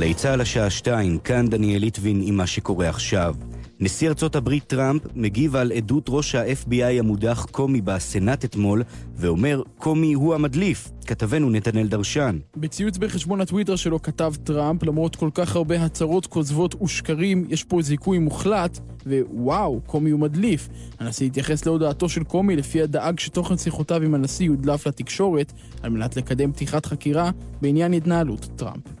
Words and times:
גלי 0.00 0.14
צה"ל 0.14 0.40
השעה 0.40 0.70
שתיים, 0.70 1.18
כאן 1.18 1.48
דניאל 1.48 1.80
ליטבין 1.80 2.20
עם 2.24 2.36
מה 2.36 2.46
שקורה 2.46 2.88
עכשיו. 2.88 3.34
נשיא 3.80 4.08
ארצות 4.08 4.36
הברית 4.36 4.64
טראמפ 4.64 5.02
מגיב 5.14 5.56
על 5.56 5.72
עדות 5.72 6.06
ראש 6.08 6.34
ה-FBI 6.34 6.98
המודח 6.98 7.46
קומי 7.50 7.80
בסנאט 7.80 8.44
אתמול, 8.44 8.82
ואומר, 9.16 9.62
קומי 9.78 10.12
הוא 10.12 10.34
המדליף. 10.34 10.90
כתבנו 11.06 11.50
נתנאל 11.50 11.88
דרשן. 11.88 12.38
בציוץ 12.56 12.98
בחשבון 12.98 13.40
הטוויטר 13.40 13.76
שלו 13.76 14.02
כתב 14.02 14.32
טראמפ, 14.44 14.82
למרות 14.82 15.16
כל 15.16 15.30
כך 15.34 15.56
הרבה 15.56 15.84
הצהרות 15.84 16.26
כוזבות 16.26 16.82
ושקרים, 16.82 17.44
יש 17.48 17.64
פה 17.64 17.82
זיכוי 17.82 18.18
מוחלט, 18.18 18.78
ווואו, 19.06 19.80
קומי 19.86 20.10
הוא 20.10 20.20
מדליף. 20.20 20.68
הנשיא 20.98 21.26
התייחס 21.26 21.66
להודעתו 21.66 22.08
של 22.08 22.24
קומי, 22.24 22.56
לפיה 22.56 22.86
דאג 22.86 23.18
שתוכן 23.18 23.56
שיחותיו 23.56 24.02
עם 24.02 24.14
הנשיא 24.14 24.46
יודלף 24.46 24.86
לתקשורת, 24.86 25.52
על 25.82 25.90
מנת 25.90 26.16
לקדם 26.16 26.52
פתיחת 26.52 26.86
חקירה 26.86 27.30
בעניין 27.60 27.92
התנהלות 27.92 28.48
טראמפ. 28.56 28.99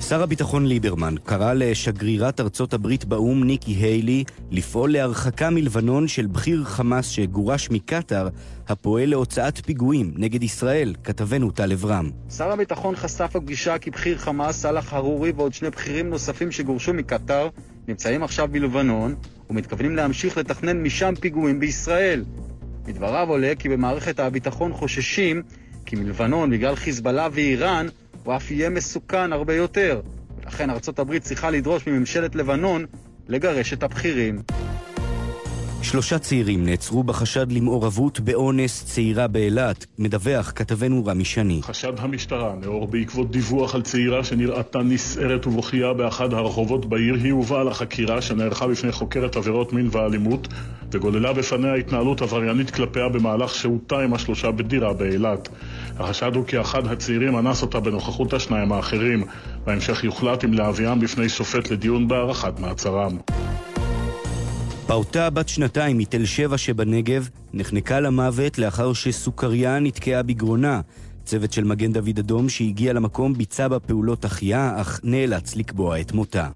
שר 0.00 0.22
הביטחון 0.22 0.66
ליברמן 0.66 1.14
קרא 1.24 1.52
לשגרירת 1.52 2.40
ארצות 2.40 2.74
הברית 2.74 3.04
באו"ם 3.04 3.44
ניקי 3.44 3.72
היילי 3.72 4.24
לפעול 4.50 4.92
להרחקה 4.92 5.50
מלבנון 5.50 6.08
של 6.08 6.26
בכיר 6.26 6.64
חמאס 6.64 7.08
שגורש 7.08 7.70
מקטאר 7.70 8.28
הפועל 8.68 9.10
להוצאת 9.10 9.66
פיגועים 9.66 10.12
נגד 10.16 10.42
ישראל, 10.42 10.94
כתבנו 11.04 11.50
טל 11.50 11.72
אברהם. 11.72 12.10
שר 12.36 12.52
הביטחון 12.52 12.96
חשף 12.96 13.36
בפגישה 13.36 13.78
כי 13.78 13.90
בכיר 13.90 14.18
חמאס, 14.18 14.62
סאלח 14.62 14.92
הרורי 14.92 15.32
ועוד 15.36 15.54
שני 15.54 15.70
בכירים 15.70 16.10
נוספים 16.10 16.52
שגורשו 16.52 16.94
מקטאר 16.94 17.48
נמצאים 17.88 18.22
עכשיו 18.22 18.48
בלבנון 18.48 19.14
ומתכוונים 19.50 19.96
להמשיך 19.96 20.38
לתכנן 20.38 20.82
משם 20.82 21.14
פיגועים 21.20 21.60
בישראל. 21.60 22.24
מדבריו 22.86 23.28
עולה 23.28 23.52
כי 23.58 23.68
במערכת 23.68 24.20
הביטחון 24.20 24.72
חוששים 24.72 25.42
כי 25.86 25.96
מלבנון, 25.96 26.50
בגלל 26.50 26.76
חיזבאללה 26.76 27.28
ואיראן, 27.32 27.86
הוא 28.24 28.36
אף 28.36 28.50
יהיה 28.50 28.70
מסוכן 28.70 29.32
הרבה 29.32 29.54
יותר. 29.54 30.00
ולכן 30.44 30.70
ארצות 30.70 30.98
הברית 30.98 31.22
צריכה 31.22 31.50
לדרוש 31.50 31.86
מממשלת 31.86 32.34
לבנון 32.34 32.86
לגרש 33.28 33.72
את 33.72 33.82
הבכירים. 33.82 34.42
שלושה 35.84 36.18
צעירים 36.18 36.66
נעצרו 36.66 37.04
בחשד 37.04 37.52
למעורבות 37.52 38.20
באונס 38.20 38.84
צעירה 38.84 39.26
באילת, 39.26 39.86
מדווח 39.98 40.52
כתבנו 40.54 41.06
רמי 41.06 41.24
שני. 41.24 41.60
חשד 41.62 41.92
המשטרה, 41.98 42.54
לאור 42.62 42.86
בעקבות 42.86 43.30
דיווח 43.30 43.74
על 43.74 43.82
צעירה 43.82 44.24
שנראתה 44.24 44.78
נסערת 44.78 45.46
ובוכייה 45.46 45.92
באחד 45.92 46.34
הרחובות 46.34 46.86
בעיר, 46.86 47.14
היא 47.14 47.32
הובאה 47.32 47.64
לחקירה 47.64 48.22
שנערכה 48.22 48.66
בפני 48.66 48.92
חוקרת 48.92 49.36
עבירות 49.36 49.72
מין 49.72 49.88
ואלימות, 49.92 50.48
וגוללה 50.92 51.32
בפניה 51.32 51.74
התנהלות 51.74 52.22
עבריינית 52.22 52.70
כלפיה 52.70 53.08
במהלך 53.08 53.54
שהותה 53.54 53.98
עם 54.00 54.14
השלושה 54.14 54.50
בדירה 54.50 54.92
באילת. 54.92 55.48
החשד 55.98 56.34
הוא 56.34 56.44
כי 56.44 56.60
אחד 56.60 56.86
הצעירים 56.86 57.38
אנס 57.38 57.62
אותה 57.62 57.80
בנוכחות 57.80 58.32
השניים 58.32 58.72
האחרים. 58.72 59.24
בהמשך 59.64 60.04
יוחלט 60.04 60.44
אם 60.44 60.52
להביאם 60.52 61.00
בפני 61.00 61.28
שופט 61.28 61.70
לדיון 61.70 62.08
בהארכת 62.08 62.60
מעצרם. 62.60 63.16
פעוטה 64.86 65.30
בת 65.30 65.48
שנתיים 65.48 65.98
מתל 65.98 66.24
שבע 66.24 66.58
שבנגב 66.58 67.28
נחנקה 67.52 68.00
למוות 68.00 68.58
לאחר 68.58 68.92
שסוכריה 68.92 69.78
נתקעה 69.78 70.22
בגרונה. 70.22 70.80
צוות 71.24 71.52
של 71.52 71.64
מגן 71.64 71.92
דוד 71.92 72.18
אדום 72.18 72.48
שהגיע 72.48 72.92
למקום 72.92 73.34
ביצע 73.34 73.68
בה 73.68 73.80
פעולות 73.80 74.24
החייאה, 74.24 74.80
אך 74.80 75.00
נאלץ 75.04 75.56
לקבוע 75.56 76.00
את 76.00 76.12
מותה. 76.12 76.48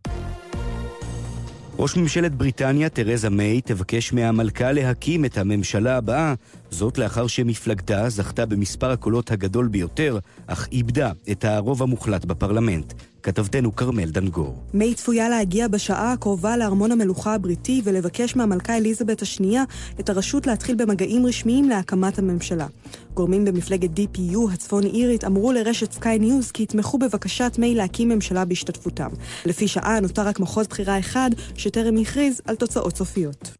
ראש 1.79 1.97
ממשלת 1.97 2.35
בריטניה, 2.35 2.89
תרזה 2.89 3.31
מיי, 3.31 3.61
תבקש 3.61 4.13
מהמלכה 4.13 4.73
להקים 4.73 5.25
את 5.25 5.39
הממשלה 5.39 5.97
הבאה, 5.97 6.35
זאת 6.71 6.99
לאחר 6.99 7.27
שמפלגתה 7.27 8.09
זכתה 8.09 8.47
במספר 8.47 8.91
הקולות 8.91 9.31
הגדול 9.31 9.69
ביותר, 9.69 10.19
אך 10.47 10.69
איבדה 10.73 11.13
את 11.31 11.45
הרוב 11.45 11.83
המוחלט 11.83 12.25
בפרלמנט. 12.25 12.93
כתבתנו 13.23 13.77
כרמל 13.77 14.11
דנגור. 14.11 14.63
מיי 14.75 14.95
צפויה 14.95 15.29
להגיע 15.29 15.69
בשעה 15.69 16.13
הקרובה 16.13 16.57
לארמון 16.57 16.93
המלוכה 16.93 17.35
הבריטי 17.35 17.81
ולבקש 17.85 18.37
מהמלכה 18.37 18.77
אליזבת 18.77 19.23
השנייה 19.23 19.65
את 20.01 20.09
הרשות 20.09 20.47
להתחיל 20.47 20.75
במגעים 20.75 21.27
רשמיים 21.27 21.69
להקמת 21.69 22.19
הממשלה. 22.19 22.67
גורמים 23.15 23.45
במפלגת 23.45 23.91
DPU 23.99 24.53
הצפון 24.53 24.85
אירית 24.85 25.25
אמרו 25.25 25.53
לרשת 25.53 25.93
סקיי 25.93 26.19
ניוז 26.19 26.51
כי 26.51 26.63
יתמכו 26.63 26.99
בבקשת 26.99 27.57
מיי 27.59 27.75
להקים 27.75 28.09
ממשלה 28.09 28.45
בהשתתפותם. 28.45 29.09
לפי 29.47 29.69
שעה 29.69 30.01
נותר 30.01 30.23
רק 30.23 30.41
מחוז 30.41 30.67
בחירה 30.67 30.99
אחד 30.99 31.31
שטרם 31.55 31.97
הכריז 31.97 32.41
על 32.45 32.57
תוצאות 32.57 32.97
סופיות. 32.97 33.51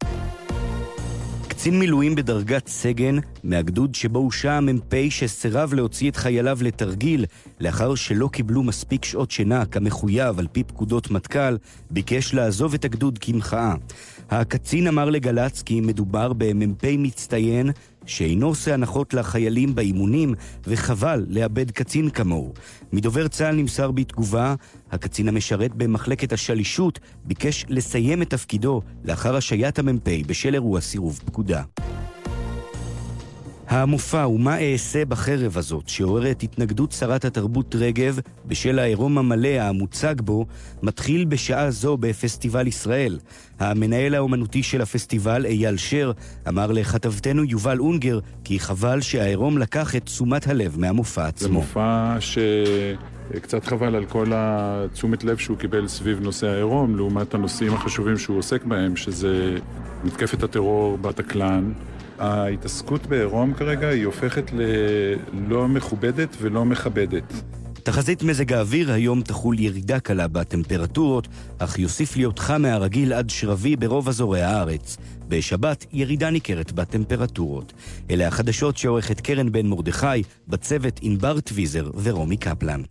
קצין 1.59 1.79
מילואים 1.79 2.15
בדרגת 2.15 2.67
סגן, 2.67 3.15
מהגדוד 3.43 3.95
שבו 3.95 4.19
הושע 4.19 4.51
המ"פ 4.51 4.93
שסירב 5.09 5.73
להוציא 5.73 6.09
את 6.09 6.15
חייליו 6.15 6.57
לתרגיל 6.61 7.25
לאחר 7.59 7.95
שלא 7.95 8.29
קיבלו 8.31 8.63
מספיק 8.63 9.05
שעות 9.05 9.31
שינה 9.31 9.65
כמחויב 9.65 10.39
על 10.39 10.47
פי 10.51 10.63
פקודות 10.63 11.11
מטכ"ל, 11.11 11.57
ביקש 11.91 12.33
לעזוב 12.33 12.73
את 12.73 12.85
הגדוד 12.85 13.17
כמחאה. 13.17 13.75
הקצין 14.29 14.87
אמר 14.87 15.09
לגל"צ 15.09 15.61
כי 15.61 15.81
מדובר 15.81 16.33
במ"פ 16.33 16.83
מצטיין 16.97 17.71
שאינו 18.09 18.47
עושה 18.47 18.73
הנחות 18.73 19.13
לחיילים 19.13 19.75
באימונים, 19.75 20.33
וחבל 20.67 21.25
לאבד 21.29 21.71
קצין 21.71 22.09
כמוהו. 22.09 22.53
מדובר 22.93 23.27
צה"ל 23.27 23.55
נמסר 23.55 23.91
בתגובה, 23.91 24.55
הקצין 24.91 25.27
המשרת 25.27 25.75
במחלקת 25.75 26.33
השלישות 26.33 26.99
ביקש 27.25 27.65
לסיים 27.69 28.21
את 28.21 28.29
תפקידו 28.29 28.81
לאחר 29.03 29.35
השעיית 29.35 29.79
המ"פ 29.79 30.09
בשל 30.27 30.53
אירוע 30.53 30.81
סירוב 30.81 31.19
פקודה. 31.25 31.63
המופע 33.69 34.27
ומה 34.27 34.59
אעשה 34.59 35.05
בחרב 35.05 35.57
הזאת, 35.57 35.89
שעוררת 35.89 36.43
התנגדות 36.43 36.91
שרת 36.91 37.25
התרבות 37.25 37.75
רגב 37.75 38.19
בשל 38.45 38.79
העירום 38.79 39.17
המלא 39.17 39.47
המוצג 39.47 40.15
בו, 40.21 40.45
מתחיל 40.83 41.25
בשעה 41.25 41.71
זו 41.71 41.97
בפסטיבל 41.97 42.67
ישראל. 42.67 43.19
המנהל 43.59 44.15
האומנותי 44.15 44.63
של 44.63 44.81
הפסטיבל, 44.81 45.45
אייל 45.45 45.77
שר, 45.77 46.11
אמר 46.47 46.71
לכתבתנו 46.71 47.43
יובל 47.43 47.79
אונגר 47.79 48.19
כי 48.43 48.59
חבל 48.59 49.01
שהעירום 49.01 49.57
לקח 49.57 49.95
את 49.95 50.05
תשומת 50.05 50.47
הלב 50.47 50.79
מהמופע 50.79 51.27
עצמו. 51.27 51.47
זה 51.47 51.53
מופע 51.53 52.15
ש... 52.19 52.37
קצת 53.41 53.65
חבל 53.65 53.95
על 53.95 54.05
כל 54.05 54.25
התשומת 54.35 55.23
לב 55.23 55.37
שהוא 55.37 55.57
קיבל 55.57 55.87
סביב 55.87 56.19
נושא 56.19 56.47
העירום, 56.47 56.95
לעומת 56.95 57.33
הנושאים 57.33 57.73
החשובים 57.73 58.17
שהוא 58.17 58.37
עוסק 58.37 58.63
בהם, 58.63 58.95
שזה 58.95 59.57
מתקפת 60.03 60.43
הטרור 60.43 60.97
בת. 60.97 61.19
ההתעסקות 62.19 63.05
בעירום 63.05 63.53
כרגע 63.53 63.87
היא 63.87 64.05
הופכת 64.05 64.51
ללא 64.53 65.67
מכובדת 65.67 66.37
ולא 66.41 66.65
מכבדת. 66.65 67.33
תחזית 67.83 68.23
מזג 68.23 68.53
האוויר 68.53 68.91
היום 68.91 69.21
תחול 69.21 69.59
ירידה 69.59 69.99
קלה 69.99 70.27
בטמפרטורות, 70.27 71.27
אך 71.59 71.79
יוסיף 71.79 72.17
להיות 72.17 72.39
חם 72.39 72.61
מהרגיל 72.61 73.13
עד 73.13 73.29
שרבי 73.29 73.75
ברוב 73.75 74.07
אזורי 74.07 74.41
הארץ. 74.41 74.97
בשבת 75.27 75.85
ירידה 75.93 76.29
ניכרת 76.29 76.71
בטמפרטורות. 76.71 77.73
אלה 78.11 78.27
החדשות 78.27 78.77
שעורכת 78.77 79.21
קרן 79.21 79.51
בן 79.51 79.67
מרדכי, 79.67 80.23
בצוות 80.47 80.99
ענבר 81.01 81.39
טוויזר 81.39 81.91
ורומי 82.03 82.37
קפלן. 82.37 82.81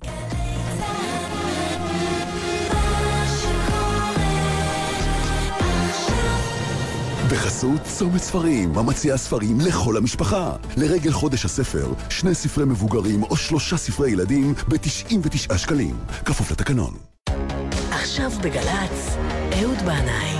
בחסות 7.33 7.81
צומת 7.83 8.23
ספרים, 8.23 8.79
המציע 8.79 9.17
ספרים 9.17 9.61
לכל 9.61 9.97
המשפחה. 9.97 10.57
לרגל 10.77 11.13
חודש 11.13 11.45
הספר, 11.45 11.93
שני 12.11 12.35
ספרי 12.35 12.65
מבוגרים 12.65 13.23
או 13.23 13.37
שלושה 13.37 13.77
ספרי 13.77 14.11
ילדים 14.11 14.55
ב-99 14.69 15.59
שקלים. 15.59 15.97
כפוף 16.25 16.51
לתקנון. 16.51 16.95
עכשיו 17.91 18.31
בגל"צ, 18.43 19.17
אהוד 19.53 19.79
בנאי. 19.79 20.38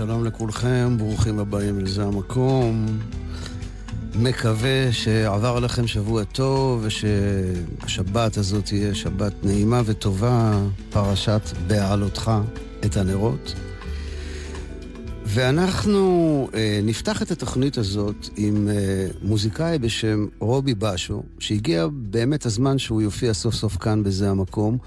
שלום 0.00 0.24
לכולכם, 0.24 0.94
ברוכים 0.98 1.38
הבאים 1.38 1.78
אל 1.78 1.86
זה 1.86 2.04
המקום. 2.04 2.86
מקווה 4.14 4.92
שעבר 4.92 5.60
לכם 5.60 5.86
שבוע 5.86 6.24
טוב 6.24 6.84
ושהשבת 6.84 8.36
הזאת 8.36 8.64
תהיה 8.64 8.94
שבת 8.94 9.32
נעימה 9.42 9.82
וטובה, 9.84 10.62
פרשת 10.90 11.40
בעלותך 11.66 12.30
את 12.84 12.96
הנרות. 12.96 13.54
ואנחנו 15.24 16.48
אה, 16.54 16.80
נפתח 16.82 17.22
את 17.22 17.30
התוכנית 17.30 17.78
הזאת 17.78 18.28
עם 18.36 18.68
אה, 18.68 19.06
מוזיקאי 19.22 19.78
בשם 19.78 20.26
רובי 20.38 20.74
בשו, 20.74 21.22
שהגיע 21.38 21.86
באמת 21.92 22.46
הזמן 22.46 22.78
שהוא 22.78 23.02
יופיע 23.02 23.34
סוף 23.34 23.54
סוף 23.54 23.76
כאן 23.76 24.02
בזה 24.02 24.30
המקום. 24.30 24.78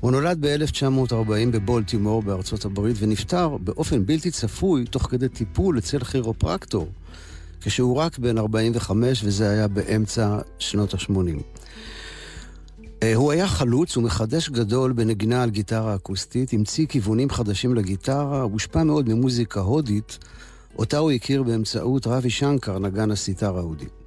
הוא 0.00 0.10
נולד 0.10 0.46
ב-1940 0.46 1.50
בבולטימור 1.50 2.22
בארצות 2.22 2.64
הברית 2.64 2.96
ונפטר 3.00 3.56
באופן 3.56 4.06
בלתי 4.06 4.30
צפוי 4.30 4.84
תוך 4.84 5.02
כדי 5.02 5.28
טיפול 5.28 5.78
אצל 5.78 6.04
כירופרקטור, 6.04 6.88
כשהוא 7.60 7.96
רק 7.96 8.18
בן 8.18 8.38
45 8.38 9.22
וזה 9.24 9.50
היה 9.50 9.68
באמצע 9.68 10.38
שנות 10.58 10.94
ה-80. 10.94 11.42
אה, 13.02 13.14
הוא 13.14 13.32
היה 13.32 13.48
חלוץ 13.48 13.96
ומחדש 13.96 14.48
גדול 14.48 14.92
בנגינה 14.92 15.42
על 15.42 15.50
גיטרה 15.50 15.94
אקוסטית, 15.94 16.52
המציא 16.52 16.86
כיוונים 16.86 17.30
חדשים 17.30 17.74
לגיטרה, 17.74 18.42
הושפע 18.42 18.84
מאוד 18.84 19.08
ממוזיקה 19.08 19.60
הודית, 19.60 20.18
אותה 20.78 20.98
הוא 20.98 21.10
הכיר 21.10 21.42
באמצעות 21.42 22.06
רבי 22.06 22.30
שנקר, 22.30 22.78
נגן 22.78 23.10
הסיטר 23.10 23.56
ההודי. 23.56 23.99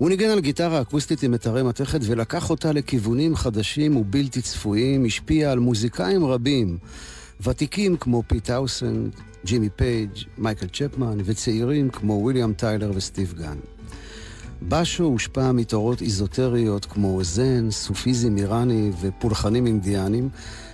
הוא 0.00 0.08
ניגן 0.08 0.30
על 0.30 0.40
גיטרה 0.40 0.80
אקוסטית 0.80 1.22
עם 1.22 1.30
מיתרי 1.30 1.62
מתכת 1.62 2.00
ולקח 2.02 2.50
אותה 2.50 2.72
לכיוונים 2.72 3.36
חדשים 3.36 3.96
ובלתי 3.96 4.42
צפויים, 4.42 5.04
השפיע 5.04 5.52
על 5.52 5.58
מוזיקאים 5.58 6.24
רבים, 6.24 6.78
ותיקים 7.40 7.96
כמו 7.96 8.22
פיט 8.26 8.50
טאונסנד, 8.50 9.14
ג'ימי 9.44 9.68
פייג', 9.76 10.10
מייקל 10.38 10.66
צ'פמן, 10.66 11.18
וצעירים 11.24 11.90
כמו 11.90 12.22
ויליאם 12.24 12.52
טיילר 12.52 12.90
וסטיב 12.94 13.34
גן. 13.38 13.56
בשו 14.62 15.04
הושפע 15.04 15.52
מתורות 15.52 16.02
איזוטריות 16.02 16.84
כמו 16.84 17.24
זן, 17.24 17.70
סופיזם 17.70 18.36
איראני 18.36 18.90
ופולחנים 19.00 19.66
אינדיאנים. 19.66 20.28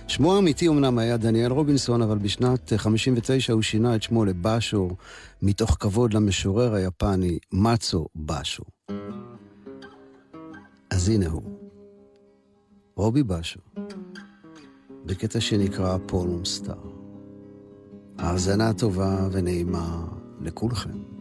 שמו 0.07 0.35
האמיתי 0.35 0.67
אמנם 0.67 0.97
היה 0.97 1.17
דניאל 1.17 1.51
רובינסון, 1.51 2.01
אבל 2.01 2.17
בשנת 2.17 2.73
59 2.77 3.53
הוא 3.53 3.61
שינה 3.61 3.95
את 3.95 4.03
שמו 4.03 4.25
לבשו, 4.25 4.89
מתוך 5.41 5.77
כבוד 5.79 6.13
למשורר 6.13 6.73
היפני 6.73 7.39
מצו 7.51 8.05
בשו. 8.15 8.63
אז 10.89 11.09
הנה 11.09 11.27
הוא, 11.27 11.57
רובי 12.95 13.23
בשו, 13.23 13.59
בקטע 15.05 15.39
שנקרא 15.39 15.97
פולום 16.05 16.45
סטאר. 16.45 16.97
האזנה 18.17 18.73
טובה 18.73 19.27
ונעימה 19.31 20.05
לכולכם. 20.41 21.17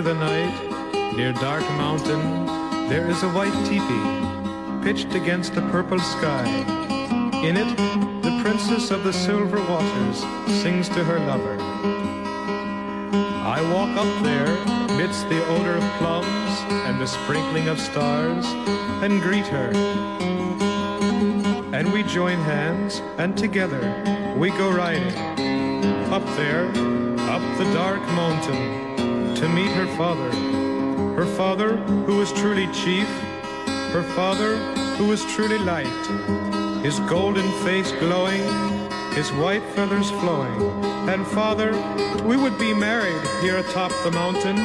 Into 0.00 0.14
the 0.14 0.18
night, 0.18 1.14
near 1.14 1.32
Dark 1.32 1.62
Mountain, 1.72 2.46
there 2.88 3.06
is 3.10 3.22
a 3.22 3.28
white 3.30 3.52
teepee 3.66 4.82
pitched 4.82 5.14
against 5.14 5.54
the 5.54 5.60
purple 5.72 5.98
sky. 5.98 6.46
In 7.44 7.56
it, 7.58 7.76
the 8.22 8.40
princess 8.42 8.90
of 8.90 9.04
the 9.04 9.12
silver 9.12 9.60
waters 9.68 10.24
sings 10.62 10.88
to 10.90 11.04
her 11.04 11.18
lover. 11.18 11.58
I 13.44 13.60
walk 13.74 13.94
up 13.98 14.22
there, 14.22 14.48
midst 14.96 15.28
the 15.28 15.44
odor 15.48 15.74
of 15.74 15.84
plums 15.98 16.52
and 16.86 16.98
the 16.98 17.06
sprinkling 17.06 17.68
of 17.68 17.78
stars, 17.78 18.46
and 19.02 19.20
greet 19.20 19.46
her. 19.48 19.70
And 21.74 21.92
we 21.92 22.04
join 22.04 22.38
hands, 22.38 23.02
and 23.18 23.36
together 23.36 23.82
we 24.38 24.48
go 24.50 24.70
riding. 24.70 25.14
Up 26.10 26.24
there, 26.36 26.68
up 27.28 27.58
the 27.58 27.70
dark 27.74 28.00
mountain, 28.12 28.89
to 29.40 29.48
meet 29.48 29.70
her 29.70 29.86
father. 29.96 30.30
Her 31.16 31.24
father, 31.24 31.76
who 32.04 32.18
was 32.18 32.30
truly 32.30 32.66
chief, 32.74 33.08
her 33.94 34.02
father, 34.14 34.58
who 34.98 35.06
was 35.06 35.24
truly 35.32 35.56
light, 35.56 36.04
his 36.84 37.00
golden 37.00 37.50
face 37.64 37.90
glowing, 37.92 38.42
his 39.14 39.32
white 39.32 39.62
feathers 39.74 40.10
flowing. 40.10 40.60
And 41.08 41.26
father, 41.26 41.72
we 42.22 42.36
would 42.36 42.58
be 42.58 42.74
married 42.74 43.26
here 43.40 43.56
atop 43.56 43.92
the 44.04 44.10
mountain. 44.10 44.58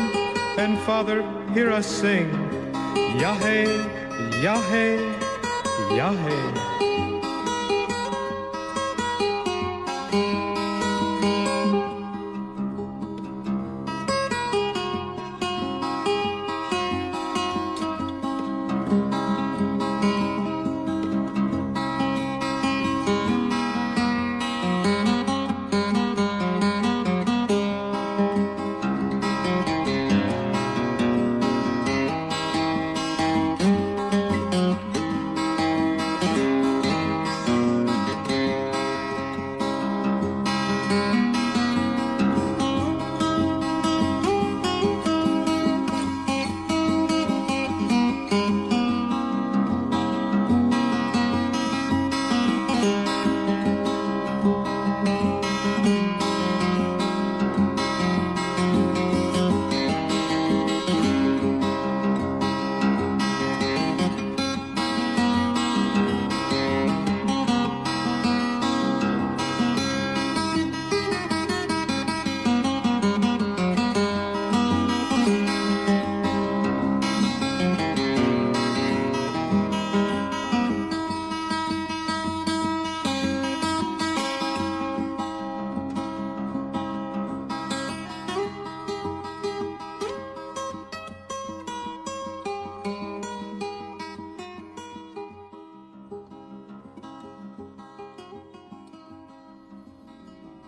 And 0.58 0.78
father, 0.80 1.24
hear 1.54 1.72
us 1.72 1.88
sing, 1.88 2.28
Yahweh, 3.18 4.42
Yahweh, 4.42 5.96
Yahweh. 5.96 6.95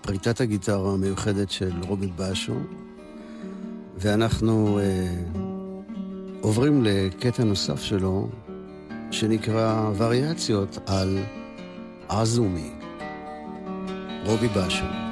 פריטת 0.08 0.42
הגיטרה 0.42 0.94
המיוחדת 0.94 1.52
של 1.52 1.72
רובי 1.88 2.08
בשו, 2.16 2.54
ואנחנו 3.98 4.80
אה, 4.80 5.08
עוברים 6.42 6.84
לקטע 6.84 7.44
נוסף 7.44 7.82
שלו, 7.82 8.30
שנקרא 9.12 9.92
וריאציות 9.98 10.78
על 10.86 11.18
עזומי, 12.10 12.72
רובי 14.26 14.48
בשו. 14.48 15.07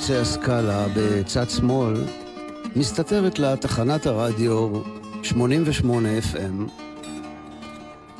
בקצה 0.00 0.20
הסקאלה, 0.20 0.86
בצד 0.96 1.50
שמאל, 1.50 1.94
מסתתרת 2.76 3.38
לה 3.38 3.56
תחנת 3.56 4.06
הרדיו 4.06 4.70
88 5.22 6.08
FM, 6.18 6.70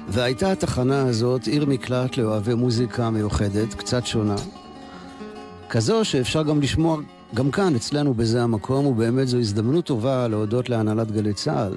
והייתה 0.08 0.52
התחנה 0.52 1.08
הזאת 1.08 1.46
עיר 1.46 1.66
מקלט 1.66 2.16
לאוהבי 2.16 2.54
מוזיקה 2.54 3.10
מיוחדת, 3.10 3.75
קצת 3.75 4.06
שונה. 4.06 4.34
כזו 5.70 6.04
שאפשר 6.04 6.42
גם 6.42 6.60
לשמוע 6.60 6.96
גם 7.34 7.50
כאן, 7.50 7.75
אצלנו, 7.75 8.14
בזה 8.14 8.42
המקום, 8.42 8.87
ובאמת 8.87 9.28
זו 9.28 9.38
הזדמנות 9.38 9.84
טובה 9.84 10.28
להודות 10.28 10.68
להנהלת 10.68 11.10
גלי 11.10 11.32
צה"ל, 11.32 11.76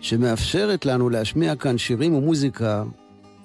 שמאפשרת 0.00 0.86
לנו 0.86 1.10
להשמיע 1.10 1.56
כאן 1.56 1.78
שירים 1.78 2.14
ומוזיקה 2.14 2.84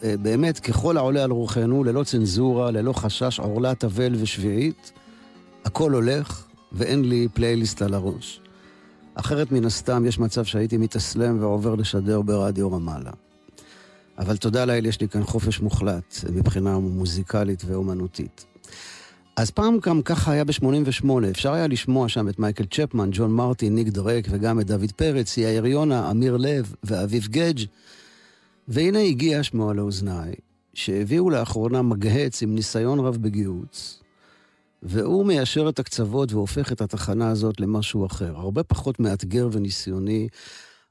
אה, 0.03 0.15
באמת 0.21 0.59
ככל 0.59 0.97
העולה 0.97 1.23
על 1.23 1.31
רוחנו, 1.31 1.83
ללא 1.83 2.03
צנזורה, 2.03 2.71
ללא 2.71 2.93
חשש 2.93 3.39
עורלת 3.39 3.83
אבל 3.83 4.15
ושביעית. 4.15 4.91
הכל 5.65 5.93
הולך, 5.93 6.43
ואין 6.71 7.09
לי 7.09 7.27
פלייליסט 7.33 7.81
על 7.81 7.93
הראש. 7.93 8.41
אחרת 9.15 9.51
מן 9.51 9.65
הסתם 9.65 10.05
יש 10.05 10.19
מצב 10.19 10.45
שהייתי 10.45 10.77
מתאסלם 10.77 11.37
ועובר 11.41 11.75
לשדר 11.75 12.21
ברדיו 12.21 12.71
רמאללה. 12.71 13.11
אבל 14.17 14.37
תודה 14.37 14.65
לאל, 14.65 14.85
יש 14.85 15.01
לי 15.01 15.09
כאן 15.09 15.23
חופש 15.23 15.59
מוחלט 15.59 16.15
מבחינה 16.33 16.79
מוזיקלית 16.79 17.63
ואומנותית. 17.65 18.45
אז 19.35 19.51
פעם 19.51 19.77
גם 19.83 20.01
ככה 20.01 20.31
היה 20.31 20.43
ב-88, 20.43 21.07
אפשר 21.31 21.53
היה 21.53 21.67
לשמוע 21.67 22.09
שם 22.09 22.29
את 22.29 22.39
מייקל 22.39 22.65
צ'פמן, 22.65 23.09
ג'ון 23.11 23.31
מרטין, 23.31 23.75
ניק 23.75 23.87
דרק 23.87 24.27
וגם 24.29 24.59
את 24.59 24.67
דוד 24.67 24.91
פרץ, 24.95 25.37
יאיר 25.37 25.65
יונה, 25.65 26.11
אמיר 26.11 26.37
לב 26.37 26.75
ואביב 26.83 27.27
גדג' 27.27 27.65
והנה 28.67 28.99
הגיע 28.99 29.43
שמו 29.43 29.69
על 29.69 29.79
האוזניי, 29.79 30.33
שהביאו 30.73 31.29
לאחרונה 31.29 31.81
מגהץ 31.81 32.43
עם 32.43 32.55
ניסיון 32.55 32.99
רב 32.99 33.17
בגיהוץ, 33.17 33.99
והוא 34.83 35.25
מיישר 35.25 35.69
את 35.69 35.79
הקצוות 35.79 36.33
והופך 36.33 36.71
את 36.71 36.81
התחנה 36.81 37.29
הזאת 37.29 37.59
למשהו 37.59 38.05
אחר. 38.05 38.35
הרבה 38.35 38.63
פחות 38.63 38.99
מאתגר 38.99 39.49
וניסיוני, 39.51 40.27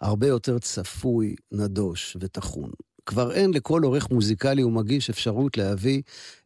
הרבה 0.01 0.27
יותר 0.27 0.59
צפוי, 0.59 1.35
נדוש 1.53 2.17
וטחון. 2.21 2.71
כבר 3.07 3.33
אין 3.33 3.51
לכל 3.55 3.83
עורך 3.83 4.11
מוזיקלי 4.11 4.65
ומגיש 4.65 5.11
אפשרות 5.11 5.57
להביא 5.57 6.03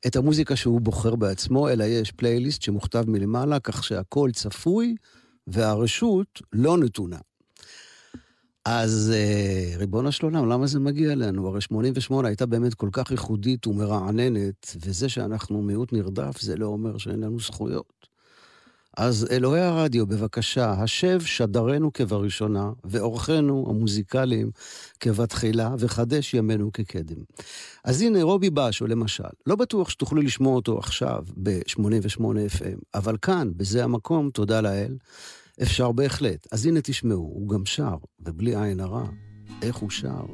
את 0.07 0.17
המוזיקה 0.17 0.57
שהוא 0.57 0.81
בוחר 0.81 1.17
בעצמו, 1.17 1.69
אלא 1.69 1.85
יש 1.85 2.13
פלייליסט 2.13 2.63
שמוכתב 2.63 3.05
מלמעלה, 3.07 3.61
כך 3.61 3.85
שהכל 3.85 4.31
צפוי 4.35 4.95
והרשות 5.47 6.43
לא 6.53 6.79
נתונה. 6.79 7.19
אז 8.71 9.13
אה, 9.15 9.79
ריבונו 9.79 10.13
של 10.13 10.27
עולם, 10.27 10.49
למה 10.49 10.67
זה 10.67 10.81
מגיע 10.81 11.15
לנו? 11.15 11.49
הרי 11.49 11.61
88 11.61 12.29
הייתה 12.29 12.47
באמת 12.47 12.75
כל 12.75 12.89
כך 12.93 13.11
ייחודית 13.11 13.67
ומרעננת, 13.67 14.77
וזה 14.81 15.09
שאנחנו 15.09 15.63
מיעוט 15.63 15.93
נרדף, 15.93 16.41
זה 16.41 16.57
לא 16.57 16.67
אומר 16.67 16.99
שאין 16.99 17.21
לנו 17.21 17.41
זכויות. 17.41 17.93
אז 18.97 19.27
אלוהי 19.31 19.61
הרדיו, 19.61 20.07
בבקשה, 20.07 20.71
השב 20.71 21.21
שדרנו 21.21 21.93
כבראשונה, 21.93 22.71
ואורחינו 22.85 23.67
המוזיקליים 23.71 24.51
כבתחילה, 25.01 25.75
וחדש 25.79 26.35
ימינו 26.35 26.73
כקדם. 26.73 27.23
אז 27.85 28.03
הנה, 28.03 28.23
רובי 28.23 28.51
בשו, 28.51 28.87
למשל, 28.87 29.25
לא 29.47 29.57
בטוח 29.57 29.91
שתוכלו 29.91 30.23
לשמוע 30.23 30.55
אותו 30.55 30.79
עכשיו 30.79 31.25
ב-88 31.43 32.21
FM, 32.21 32.79
אבל 32.95 33.17
כאן, 33.23 33.51
בזה 33.57 33.85
המקום, 33.85 34.31
תודה 34.31 34.61
לאל, 34.61 34.97
אפשר 35.63 35.93
בהחלט. 35.93 36.47
אז 36.53 36.67
הנה 36.67 36.81
תשמעו, 36.81 37.33
הוא 37.35 37.49
גם 37.49 37.67
שר, 37.67 37.97
ובלי 38.21 38.57
עין 38.57 38.81
הרע, 38.81 39.05
איך 39.63 39.77
הוא 39.77 39.91
שר? 39.91 40.25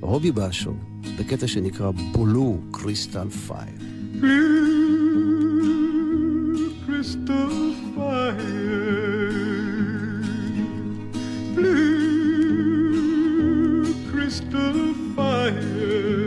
רובי 0.00 0.32
בשו, 0.32 0.74
בקטע 1.18 1.46
שנקרא 1.46 1.90
בולו 1.90 2.60
קריסטל 2.72 3.28
פייר. 3.30 3.94
crystal 6.86 7.56
fire. 7.94 8.44
Blue 11.54 11.84
crystal 14.10 14.80
fire. 15.14 16.23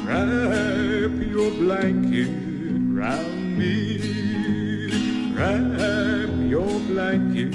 Wrap 0.05 1.15
your 1.31 1.51
blanket 1.53 2.29
round 2.91 3.57
me, 3.57 3.99
wrap 5.33 6.29
your 6.51 6.81
blanket 6.91 7.55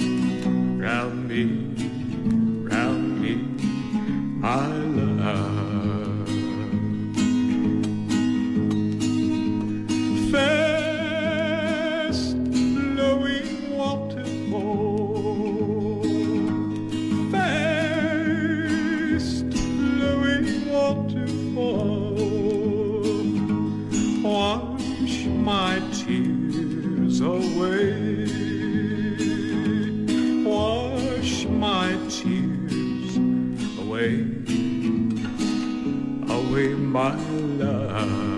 Wash 30.46 31.46
my 31.46 31.90
tears 32.10 33.18
away, 33.80 34.26
away 36.30 36.70
my 36.74 37.16
love. 37.60 38.37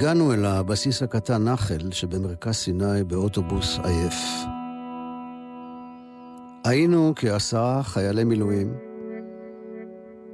הגענו 0.00 0.32
אל 0.32 0.44
הבסיס 0.44 1.02
הקטן 1.02 1.44
נחל 1.44 1.90
שבמרכז 1.90 2.54
סיני 2.54 3.04
באוטובוס 3.06 3.78
עייף. 3.84 4.14
היינו 6.64 7.12
כעשרה 7.16 7.82
חיילי 7.82 8.24
מילואים 8.24 8.74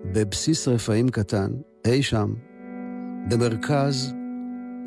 בבסיס 0.05 0.69
רפאים 0.69 1.09
קטן, 1.09 1.51
אי 1.87 2.03
שם, 2.03 2.35
במרכז 3.29 4.13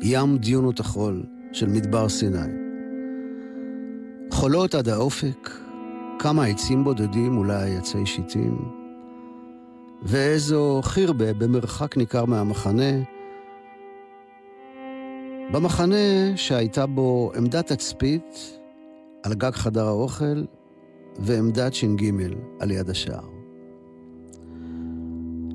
ים 0.02 0.38
דיונות 0.38 0.80
החול 0.80 1.22
של 1.52 1.68
מדבר 1.68 2.08
סיני. 2.08 2.52
חולות 4.32 4.74
עד 4.74 4.88
האופק, 4.88 5.50
כמה 6.18 6.44
עצים 6.44 6.84
בודדים, 6.84 7.36
אולי 7.36 7.76
עצי 7.76 8.06
שיטים, 8.06 8.58
ואיזו 10.02 10.80
חירבה 10.84 11.32
במרחק 11.32 11.96
ניכר 11.96 12.24
מהמחנה, 12.24 13.19
במחנה 15.52 16.36
שהייתה 16.36 16.86
בו 16.86 17.32
עמדת 17.36 17.72
תצפית 17.72 18.58
על 19.22 19.34
גג 19.34 19.50
חדר 19.54 19.86
האוכל 19.86 20.44
ועמדת 21.18 21.74
ש"ג 21.74 22.04
על 22.60 22.70
יד 22.70 22.90
השער. 22.90 23.28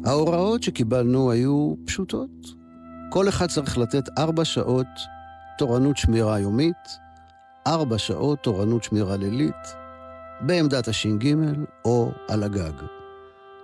ההוראות 0.05 0.63
שקיבלנו 0.63 1.31
היו 1.31 1.73
פשוטות. 1.85 2.29
כל 3.11 3.29
אחד 3.29 3.47
צריך 3.47 3.77
לתת 3.77 4.03
ארבע 4.17 4.45
שעות 4.45 4.87
תורנות 5.57 5.97
שמירה 5.97 6.39
יומית, 6.39 6.97
ארבע 7.67 7.97
שעות 7.97 8.39
תורנות 8.39 8.83
שמירה 8.83 9.17
לילית, 9.17 9.75
בעמדת 10.41 10.87
הש"ג 10.87 11.35
או 11.85 12.11
על 12.27 12.43
הגג. 12.43 12.83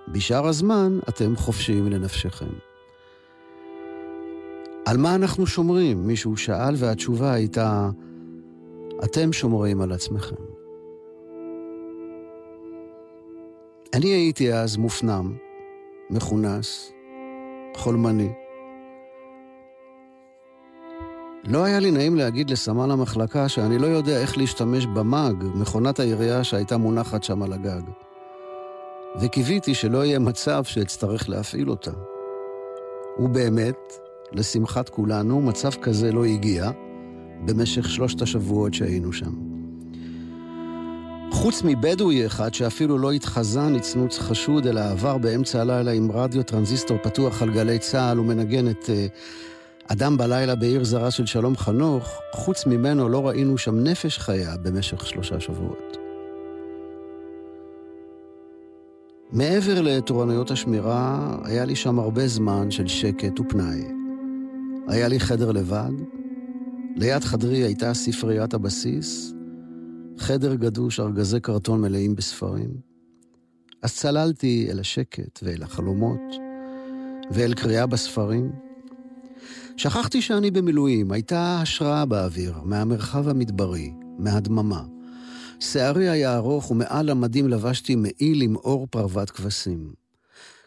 בשאר 0.07 0.47
הזמן 0.47 0.99
אתם 1.09 1.35
חופשיים 1.35 1.87
לנפשכם. 1.87 2.70
על 4.85 4.97
מה 4.97 5.15
אנחנו 5.15 5.47
שומרים? 5.47 6.07
מישהו 6.07 6.37
שאל 6.37 6.73
והתשובה 6.77 7.33
הייתה 7.33 7.89
אתם 9.03 9.33
שומרים 9.33 9.81
על 9.81 9.91
עצמכם. 9.91 10.35
אני 13.93 14.07
הייתי 14.07 14.53
אז 14.53 14.77
מופנם, 14.77 15.33
מכונס, 16.09 16.91
חולמני. 17.75 18.29
לא 21.43 21.63
היה 21.63 21.79
לי 21.79 21.91
נעים 21.91 22.15
להגיד 22.15 22.49
לסמל 22.49 22.91
המחלקה 22.91 23.49
שאני 23.49 23.77
לא 23.77 23.87
יודע 23.87 24.21
איך 24.21 24.37
להשתמש 24.37 24.85
במאג, 24.85 25.43
מכונת 25.55 25.99
העירייה 25.99 26.43
שהייתה 26.43 26.77
מונחת 26.77 27.23
שם 27.23 27.43
על 27.43 27.53
הגג. 27.53 27.81
וקיוויתי 29.21 29.73
שלא 29.73 30.05
יהיה 30.05 30.19
מצב 30.19 30.63
שאצטרך 30.63 31.29
להפעיל 31.29 31.69
אותה. 31.69 31.91
ובאמת, 33.19 34.00
לשמחת 34.33 34.89
כולנו, 34.89 35.41
מצב 35.41 35.71
כזה 35.81 36.11
לא 36.11 36.25
הגיע 36.25 36.71
במשך 37.45 37.89
שלושת 37.89 38.21
השבועות 38.21 38.73
שהיינו 38.73 39.13
שם. 39.13 39.51
חוץ 41.31 41.61
מבדואי 41.65 42.25
אחד 42.25 42.53
שאפילו 42.53 42.97
לא 42.97 43.11
התחזה 43.11 43.61
נצנוץ 43.61 44.19
חשוד, 44.19 44.67
אלא 44.67 44.81
עבר 44.81 45.17
באמצע 45.17 45.61
הלילה 45.61 45.91
עם 45.91 46.11
רדיו 46.11 46.43
טרנזיסטור 46.43 46.97
פתוח 47.03 47.41
על 47.41 47.49
גלי 47.53 47.79
צה"ל 47.79 48.19
ומנגן 48.19 48.69
את 48.69 48.83
uh, 48.83 49.91
אדם 49.91 50.17
בלילה 50.17 50.55
בעיר 50.55 50.83
זרה 50.83 51.11
של 51.11 51.25
שלום 51.25 51.57
חנוך, 51.57 52.19
חוץ 52.33 52.65
ממנו 52.65 53.09
לא 53.09 53.27
ראינו 53.27 53.57
שם 53.57 53.79
נפש 53.79 54.19
חיה 54.19 54.57
במשך 54.57 55.05
שלושה 55.05 55.39
שבועות. 55.39 55.97
מעבר 59.31 59.81
לתורנויות 59.81 60.51
השמירה, 60.51 61.35
היה 61.43 61.65
לי 61.65 61.75
שם 61.75 61.99
הרבה 61.99 62.27
זמן 62.27 62.71
של 62.71 62.87
שקט 62.87 63.39
ופנאי. 63.39 64.00
היה 64.87 65.07
לי 65.07 65.19
חדר 65.19 65.51
לבד, 65.51 65.91
ליד 66.95 67.23
חדרי 67.23 67.57
הייתה 67.57 67.93
ספריית 67.93 68.53
הבסיס, 68.53 69.33
חדר 70.17 70.55
גדוש, 70.55 70.99
ארגזי 70.99 71.39
קרטון 71.39 71.81
מלאים 71.81 72.15
בספרים. 72.15 72.69
אז 73.81 73.95
צללתי 73.95 74.67
אל 74.71 74.79
השקט 74.79 75.39
ואל 75.43 75.63
החלומות, 75.63 76.21
ואל 77.31 77.53
קריאה 77.53 77.85
בספרים. 77.85 78.51
שכחתי 79.77 80.21
שאני 80.21 80.51
במילואים, 80.51 81.11
הייתה 81.11 81.59
השראה 81.61 82.05
באוויר, 82.05 82.53
מהמרחב 82.63 83.27
המדברי, 83.27 83.93
מהדממה. 84.17 84.83
שערי 85.59 86.09
היה 86.09 86.35
ארוך 86.35 86.71
ומעל 86.71 87.09
המדים 87.09 87.47
לבשתי 87.47 87.95
מעיל 87.95 88.41
עם 88.41 88.55
אור 88.55 88.87
פרוות 88.87 89.29
כבשים. 89.29 89.93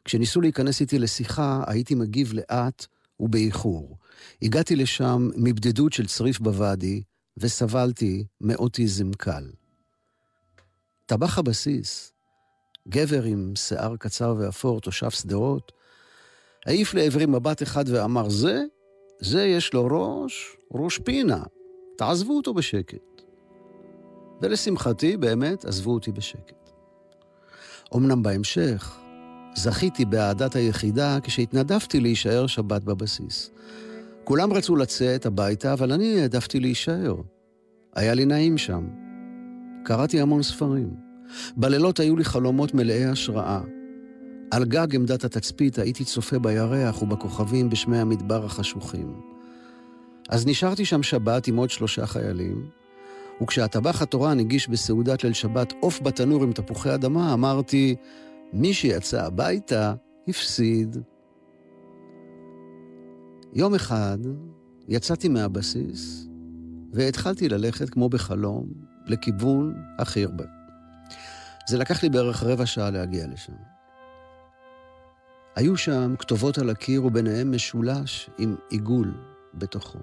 כשניסו 0.04 0.40
להיכנס 0.40 0.80
איתי 0.80 0.98
לשיחה, 0.98 1.64
הייתי 1.66 1.94
מגיב 1.94 2.32
לאט 2.32 2.86
ובאיחור. 3.20 3.96
הגעתי 4.42 4.76
לשם 4.76 5.30
מבדידות 5.36 5.92
של 5.92 6.06
צריף 6.06 6.38
בוואדי, 6.38 7.02
וסבלתי 7.36 8.24
מאוטיזם 8.40 9.12
קל. 9.12 9.50
טבח 11.06 11.38
הבסיס, 11.38 12.12
גבר 12.88 13.22
עם 13.22 13.52
שיער 13.56 13.96
קצר 13.96 14.34
ואפור, 14.38 14.80
תושב 14.80 15.10
שדרות, 15.10 15.72
העיף 16.66 16.94
לעברי 16.94 17.26
מבט 17.26 17.62
אחד 17.62 17.84
ואמר, 17.88 18.28
זה, 18.28 18.62
זה 19.20 19.42
יש 19.42 19.74
לו 19.74 19.86
ראש, 19.90 20.56
ראש 20.72 20.98
פינה, 20.98 21.42
תעזבו 21.96 22.36
אותו 22.36 22.54
בשקט. 22.54 23.22
ולשמחתי, 24.42 25.16
באמת, 25.16 25.64
עזבו 25.64 25.94
אותי 25.94 26.12
בשקט. 26.12 26.70
אמנם 27.96 28.22
בהמשך, 28.22 28.98
זכיתי 29.54 30.04
באהדת 30.04 30.56
היחידה 30.56 31.18
כשהתנדבתי 31.22 32.00
להישאר 32.00 32.46
שבת 32.46 32.84
בבסיס. 32.84 33.50
כולם 34.24 34.52
רצו 34.52 34.76
לצאת 34.76 35.26
הביתה, 35.26 35.72
אבל 35.72 35.92
אני 35.92 36.20
העדפתי 36.20 36.60
להישאר. 36.60 37.14
היה 37.94 38.14
לי 38.14 38.24
נעים 38.24 38.58
שם. 38.58 38.88
קראתי 39.84 40.20
המון 40.20 40.42
ספרים. 40.42 40.90
בלילות 41.56 42.00
היו 42.00 42.16
לי 42.16 42.24
חלומות 42.24 42.74
מלאי 42.74 43.04
השראה. 43.04 43.60
על 44.50 44.64
גג 44.64 44.94
עמדת 44.94 45.24
התצפית 45.24 45.78
הייתי 45.78 46.04
צופה 46.04 46.38
בירח 46.38 47.02
ובכוכבים 47.02 47.70
בשמי 47.70 47.98
המדבר 47.98 48.44
החשוכים. 48.44 49.20
אז 50.28 50.46
נשארתי 50.46 50.84
שם 50.84 51.02
שבת 51.02 51.46
עם 51.46 51.56
עוד 51.56 51.70
שלושה 51.70 52.06
חיילים, 52.06 52.70
וכשהטבח 53.42 54.02
התורן 54.02 54.40
הגיש 54.40 54.68
בסעודת 54.68 55.24
ליל 55.24 55.32
שבת 55.32 55.72
עוף 55.80 56.00
בתנור 56.02 56.42
עם 56.42 56.52
תפוחי 56.52 56.94
אדמה, 56.94 57.32
אמרתי, 57.32 57.96
מי 58.52 58.74
שיצא 58.74 59.26
הביתה, 59.26 59.94
הפסיד. 60.28 60.96
יום 63.56 63.74
אחד 63.74 64.18
יצאתי 64.88 65.28
מהבסיס 65.28 66.26
והתחלתי 66.92 67.48
ללכת 67.48 67.90
כמו 67.90 68.08
בחלום 68.08 68.72
לכיוון 69.06 69.74
החירבה. 69.98 70.44
זה 71.68 71.78
לקח 71.78 72.02
לי 72.02 72.08
בערך 72.08 72.42
רבע 72.42 72.66
שעה 72.66 72.90
להגיע 72.90 73.26
לשם. 73.26 73.52
היו 75.56 75.76
שם 75.76 76.14
כתובות 76.18 76.58
על 76.58 76.70
הקיר 76.70 77.04
וביניהם 77.04 77.54
משולש 77.54 78.30
עם 78.38 78.56
עיגול 78.70 79.14
בתוכו. 79.54 79.98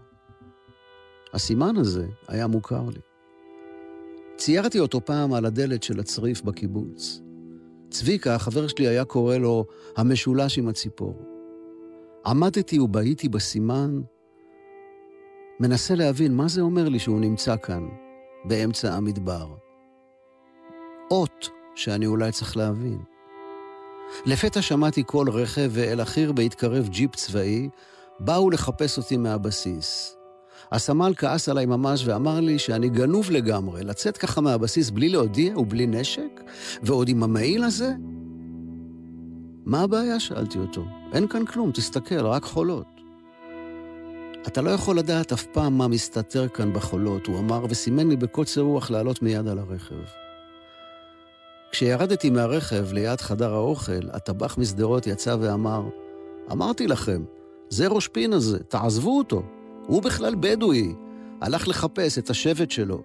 הסימן 1.33 1.77
הזה 1.77 2.07
היה 2.27 2.47
מוכר 2.47 2.89
לי. 2.89 2.99
ציירתי 4.35 4.79
אותו 4.79 5.05
פעם 5.05 5.33
על 5.33 5.45
הדלת 5.45 5.83
של 5.83 5.99
הצריף 5.99 6.41
בקיבוץ. 6.41 7.21
צביקה, 7.89 8.35
החבר 8.35 8.67
שלי, 8.67 8.87
היה 8.87 9.05
קורא 9.05 9.37
לו 9.37 9.65
המשולש 9.97 10.57
עם 10.57 10.67
הציפור. 10.67 11.30
עמדתי 12.25 12.79
ובהיתי 12.79 13.29
בסימן, 13.29 14.01
מנסה 15.59 15.95
להבין 15.95 16.33
מה 16.33 16.47
זה 16.47 16.61
אומר 16.61 16.89
לי 16.89 16.99
שהוא 16.99 17.19
נמצא 17.19 17.55
כאן, 17.63 17.87
באמצע 18.45 18.93
המדבר. 18.93 19.47
אות 21.11 21.49
שאני 21.75 22.05
אולי 22.05 22.31
צריך 22.31 22.57
להבין. 22.57 22.99
לפתע 24.25 24.61
שמעתי 24.61 25.03
קול 25.03 25.29
רכב 25.29 25.69
ואל 25.71 25.99
החיר 25.99 26.31
בהתקרב 26.31 26.87
ג'יפ 26.89 27.15
צבאי, 27.15 27.69
באו 28.19 28.49
לחפש 28.49 28.97
אותי 28.97 29.17
מהבסיס. 29.17 30.17
הסמל 30.71 31.13
כעס 31.17 31.49
עליי 31.49 31.65
ממש 31.65 32.07
ואמר 32.07 32.39
לי 32.39 32.59
שאני 32.59 32.89
גנוב 32.89 33.31
לגמרי, 33.31 33.83
לצאת 33.83 34.17
ככה 34.17 34.41
מהבסיס 34.41 34.89
בלי 34.89 35.09
להודיע 35.09 35.59
ובלי 35.59 35.87
נשק, 35.87 36.41
ועוד 36.83 37.09
עם 37.09 37.23
המעיל 37.23 37.63
הזה? 37.63 37.91
מה 39.65 39.81
הבעיה? 39.81 40.19
שאלתי 40.19 40.57
אותו. 40.57 40.85
אין 41.13 41.27
כאן 41.27 41.45
כלום, 41.45 41.71
תסתכל, 41.71 42.25
רק 42.25 42.43
חולות. 42.43 42.85
אתה 44.47 44.61
לא 44.61 44.69
יכול 44.69 44.97
לדעת 44.97 45.31
אף 45.31 45.45
פעם 45.45 45.77
מה 45.77 45.87
מסתתר 45.87 46.47
כאן 46.47 46.73
בחולות, 46.73 47.27
הוא 47.27 47.39
אמר, 47.39 47.65
וסימן 47.69 48.09
לי 48.09 48.15
בקוצר 48.15 48.61
רוח 48.61 48.91
לעלות 48.91 49.21
מיד 49.21 49.47
על 49.47 49.59
הרכב. 49.59 49.95
כשירדתי 51.71 52.29
מהרכב 52.29 52.93
ליד 52.93 53.21
חדר 53.21 53.53
האוכל, 53.53 54.09
הטבח 54.13 54.57
משדרות 54.57 55.07
יצא 55.07 55.35
ואמר, 55.39 55.83
אמרתי 56.51 56.87
לכם, 56.87 57.23
זה 57.69 57.87
ראש 57.87 58.07
פין 58.07 58.33
הזה, 58.33 58.59
תעזבו 58.63 59.17
אותו. 59.17 59.43
הוא 59.87 60.01
בכלל 60.01 60.35
בדואי, 60.39 60.93
הלך 61.41 61.67
לחפש 61.67 62.17
את 62.17 62.29
השבט 62.29 62.71
שלו. 62.71 63.03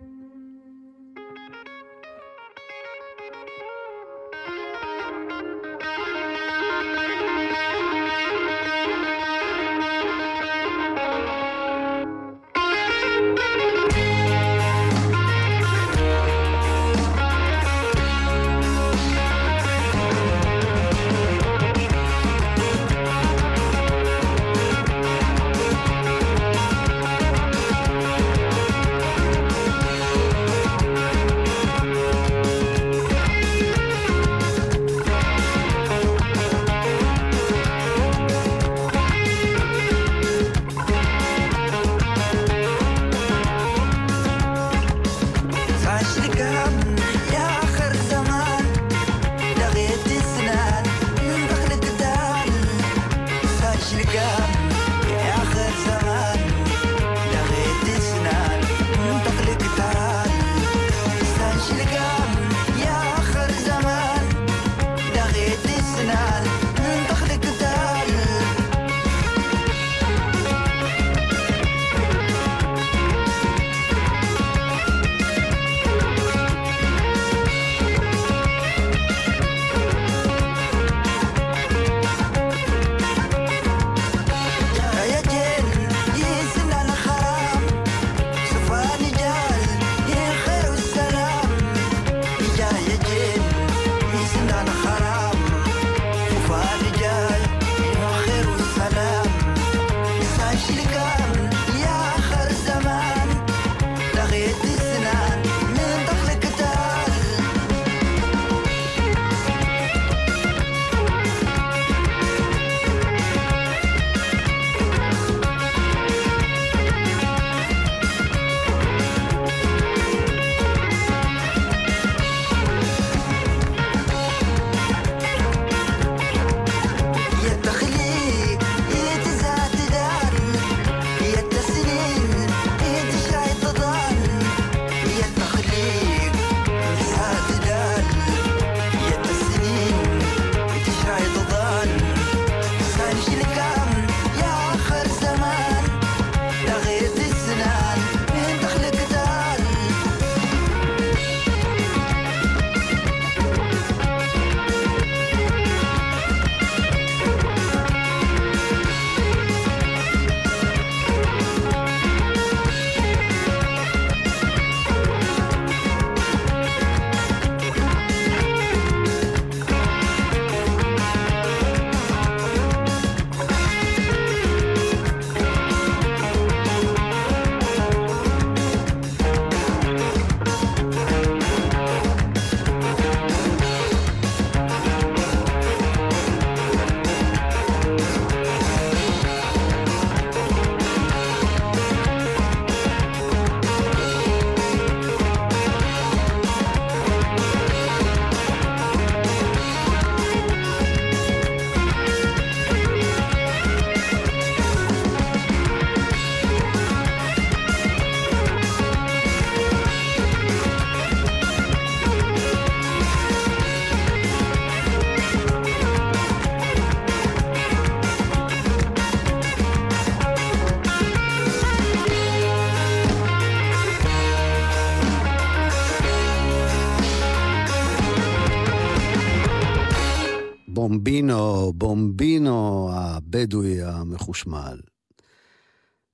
בינו 231.07 231.73
בומבינו 231.73 232.89
הבדואי 232.93 233.83
המחושמל. 233.83 234.79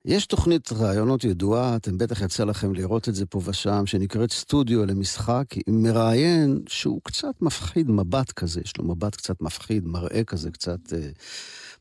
יש 0.05 0.25
תוכנית 0.25 0.73
רעיונות 0.73 1.23
ידועה, 1.23 1.75
אתם 1.75 1.97
בטח 1.97 2.21
יצא 2.21 2.43
לכם 2.43 2.73
לראות 2.73 3.09
את 3.09 3.15
זה 3.15 3.25
פה 3.25 3.41
ושם, 3.45 3.85
שנקראת 3.85 4.31
סטודיו 4.31 4.85
למשחק, 4.85 5.45
עם 5.67 5.83
מראיין 5.83 6.61
שהוא 6.67 7.01
קצת 7.03 7.41
מפחיד, 7.41 7.91
מבט 7.91 8.31
כזה, 8.31 8.61
יש 8.63 8.77
לו 8.77 8.85
מבט 8.85 9.15
קצת 9.15 9.41
מפחיד, 9.41 9.87
מראה 9.87 10.23
כזה 10.23 10.51
קצת 10.51 10.93
אה, 10.93 11.09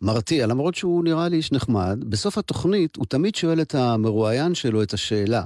מרתיע, 0.01 0.46
למרות 0.46 0.75
שהוא 0.75 1.05
נראה 1.05 1.29
לי 1.29 1.37
איש 1.37 1.53
נחמד. 1.53 2.05
בסוף 2.09 2.38
התוכנית 2.38 2.96
הוא 2.96 3.07
תמיד 3.07 3.35
שואל 3.35 3.61
את 3.61 3.75
המרואיין 3.75 4.55
שלו 4.55 4.83
את 4.83 4.92
השאלה, 4.92 5.44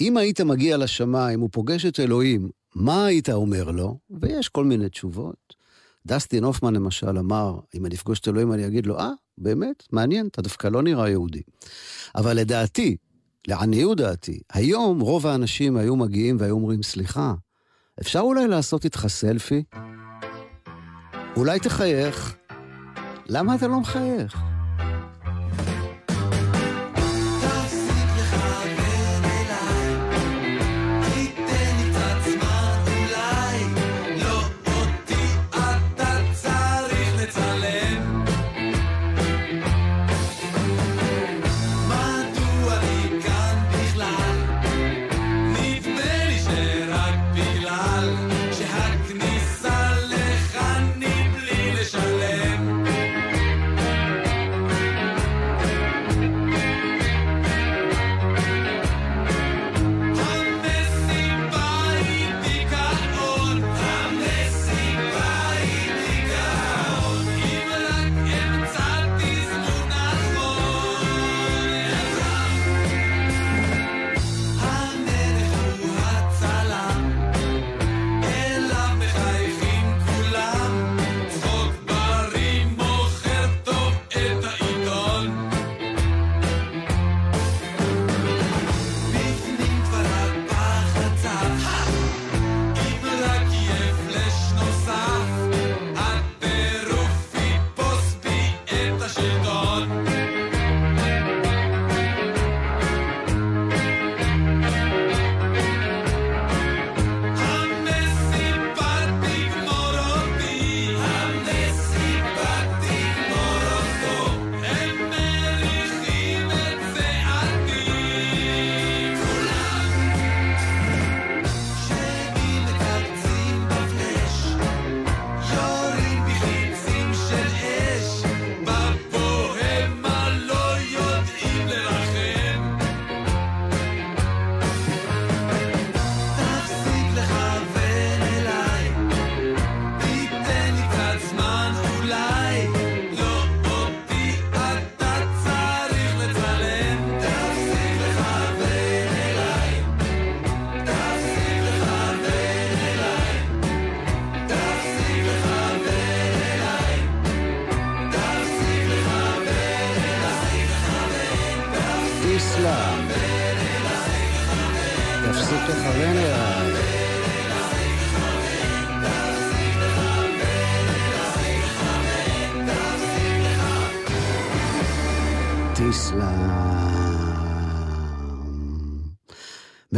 אם 0.00 0.16
היית 0.16 0.40
מגיע 0.40 0.76
לשמיים 0.76 1.42
ופוגש 1.42 1.86
את 1.86 2.00
אלוהים, 2.00 2.48
מה 2.74 3.06
היית 3.06 3.30
אומר 3.30 3.70
לו? 3.70 3.98
ויש 4.10 4.48
כל 4.48 4.64
מיני 4.64 4.88
תשובות. 4.88 5.63
דסטין 6.06 6.44
הופמן 6.44 6.74
למשל 6.74 7.18
אמר, 7.18 7.58
אם 7.74 7.86
אני 7.86 7.94
אפגוש 7.94 8.20
את 8.20 8.28
אלוהים 8.28 8.52
אני 8.52 8.66
אגיד 8.66 8.86
לו, 8.86 8.98
אה, 8.98 9.10
באמת, 9.38 9.82
מעניין, 9.92 10.26
אתה 10.26 10.42
דווקא 10.42 10.68
לא 10.68 10.82
נראה 10.82 11.08
יהודי. 11.08 11.42
אבל 12.16 12.36
לדעתי, 12.36 12.96
לעניות 13.48 13.98
דעתי, 13.98 14.40
היום 14.52 15.00
רוב 15.00 15.26
האנשים 15.26 15.76
היו 15.76 15.96
מגיעים 15.96 16.36
והיו 16.40 16.54
אומרים, 16.54 16.82
סליחה, 16.82 17.34
אפשר 18.00 18.20
אולי 18.20 18.48
לעשות 18.48 18.84
איתך 18.84 19.06
סלפי? 19.08 19.64
אולי 21.36 21.60
תחייך. 21.60 22.36
למה 23.26 23.54
אתה 23.54 23.68
לא 23.68 23.80
מחייך? 23.80 24.53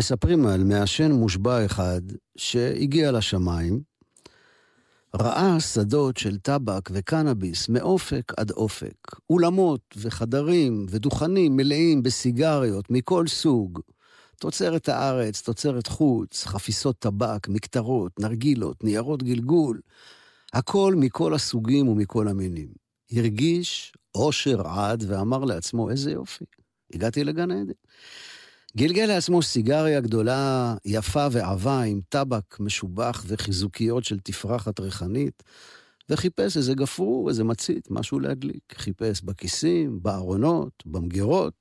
מספרים 0.07 0.47
על 0.47 0.65
מעשן 0.65 1.13
מושבע 1.13 1.67
אחד 1.67 2.01
שהגיע 2.37 3.13
לשמיים, 3.13 3.81
ראה 5.15 5.61
שדות 5.61 6.17
של 6.17 6.39
טבק 6.39 6.89
וקנאביס 6.93 7.69
מאופק 7.69 8.33
עד 8.37 8.51
אופק, 8.51 8.95
אולמות 9.31 9.81
וחדרים 9.97 10.87
ודוכנים 10.91 11.57
מלאים 11.57 12.03
בסיגריות 12.03 12.91
מכל 12.91 13.27
סוג, 13.27 13.81
תוצרת 14.41 14.89
הארץ, 14.89 15.41
תוצרת 15.41 15.87
חוץ, 15.87 16.45
חפיסות 16.47 16.99
טבק, 16.99 17.49
מקטרות, 17.49 18.21
נרגילות, 18.21 18.85
ניירות 18.85 19.23
גלגול, 19.23 19.81
הכל 20.53 20.95
מכל 20.97 21.35
הסוגים 21.35 21.89
ומכל 21.89 22.29
המינים. 22.29 22.69
הרגיש 23.13 23.93
אושר 24.15 24.69
עד 24.69 25.05
ואמר 25.09 25.45
לעצמו, 25.45 25.91
איזה 25.91 26.11
יופי, 26.11 26.45
הגעתי 26.95 27.25
לגן 27.25 27.51
עדן. 27.51 27.73
גלגל 28.77 29.07
לעצמו 29.07 29.43
סיגריה 29.43 30.01
גדולה, 30.01 30.75
יפה 30.85 31.27
ועבה, 31.31 31.83
עם 31.83 32.01
טבק 32.09 32.61
משובח 32.61 33.25
וחיזוקיות 33.27 34.05
של 34.05 34.19
תפרחת 34.21 34.81
ריחנית, 34.81 35.43
וחיפש 36.09 36.57
איזה 36.57 36.75
גפרור, 36.75 37.29
איזה 37.29 37.45
מצית, 37.45 37.91
משהו 37.91 38.21
להדליק. 38.21 38.75
חיפש 38.75 39.23
בכיסים, 39.23 40.03
בארונות, 40.03 40.83
במגירות, 40.87 41.55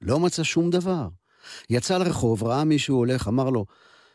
לא 0.00 0.20
מצא 0.20 0.42
שום 0.42 0.70
דבר. 0.70 1.08
יצא 1.70 1.98
לרחוב, 1.98 2.44
ראה 2.44 2.64
מישהו 2.64 2.96
הולך, 2.96 3.28
אמר 3.28 3.50
לו, 3.50 3.66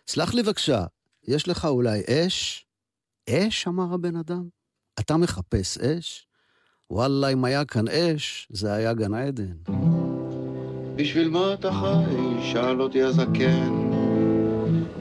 סלח 0.07 0.33
לי 0.33 0.43
בבקשה, 0.43 0.85
יש 1.27 1.47
לך 1.47 1.65
אולי 1.65 2.01
אש? 2.09 2.65
אש? 3.29 3.67
אמר 3.67 3.93
הבן 3.93 4.15
אדם. 4.15 4.47
אתה 4.99 5.17
מחפש 5.17 5.77
אש? 5.77 6.27
וואלה, 6.89 7.29
אם 7.29 7.45
היה 7.45 7.65
כאן 7.65 7.87
אש, 7.87 8.47
זה 8.51 8.73
היה 8.73 8.93
גן 8.93 9.13
עדן. 9.13 9.98
בשביל 10.99 11.29
מה 11.29 11.53
אתה 11.53 11.71
חי? 11.71 12.41
שאל 12.41 12.81
אותי 12.81 13.01
הזקן. 13.01 13.91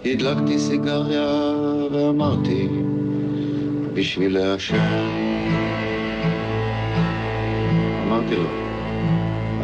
הדלקתי 0.05 0.59
סיגריה 0.59 1.55
ואמרתי, 1.93 2.69
בשביל 3.95 4.39
לעשן. 4.39 5.09
אמרתי 8.07 8.37
לו, 8.37 8.49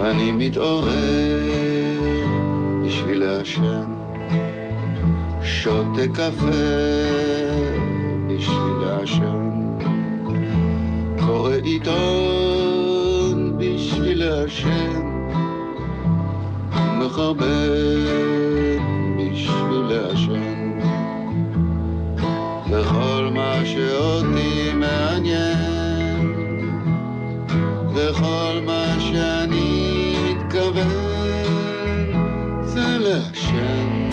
אני 0.01 0.33
מתעורר 0.33 0.92
בשביל 2.87 3.25
לעשן. 3.25 3.85
שותה 5.42 6.09
קפה 6.14 6.51
בשביל 8.27 8.75
לעשן. 8.87 9.51
קורא 11.27 11.55
עיתון 11.64 13.59
בשביל 13.59 14.25
לעשן. 14.25 15.13
כך 17.14 17.18
הרבה 17.18 17.46
בשביל 19.18 19.83
לעשן. 19.88 20.81
וכל 22.70 23.31
מה 23.35 23.55
שאותי 23.64 24.72
מעניין. 24.74 26.35
וכל 27.94 28.61
מה 28.66 28.96
שאני 28.98 30.14
מתכוון 30.35 30.88
זה 32.62 32.98
לעשן. 32.98 34.11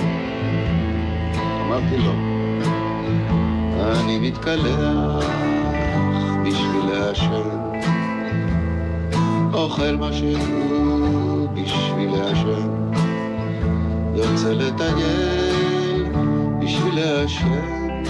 אמרתי 1.66 1.98
לו 1.98 2.14
אני 3.82 4.20
מתקלח 4.20 5.26
בשביל 6.46 6.86
לעשן. 6.94 7.72
אוכל 9.54 9.96
מה 9.96 10.14
שהוא 10.14 11.50
בשביל 11.54 12.12
לעשן. 12.12 12.81
יוצא 14.16 14.52
לטייל 14.54 16.06
בשביל 16.60 16.96
לעשן, 16.96 18.04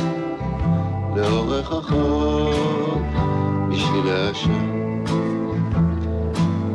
לאורך 1.16 1.72
החוק 1.72 3.02
בשביל 3.70 4.06
לעשן. 4.06 4.82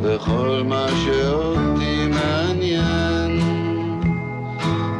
וכל 0.01 0.61
מה 0.65 0.85
שאותי 1.05 2.07
מעניין, 2.07 3.39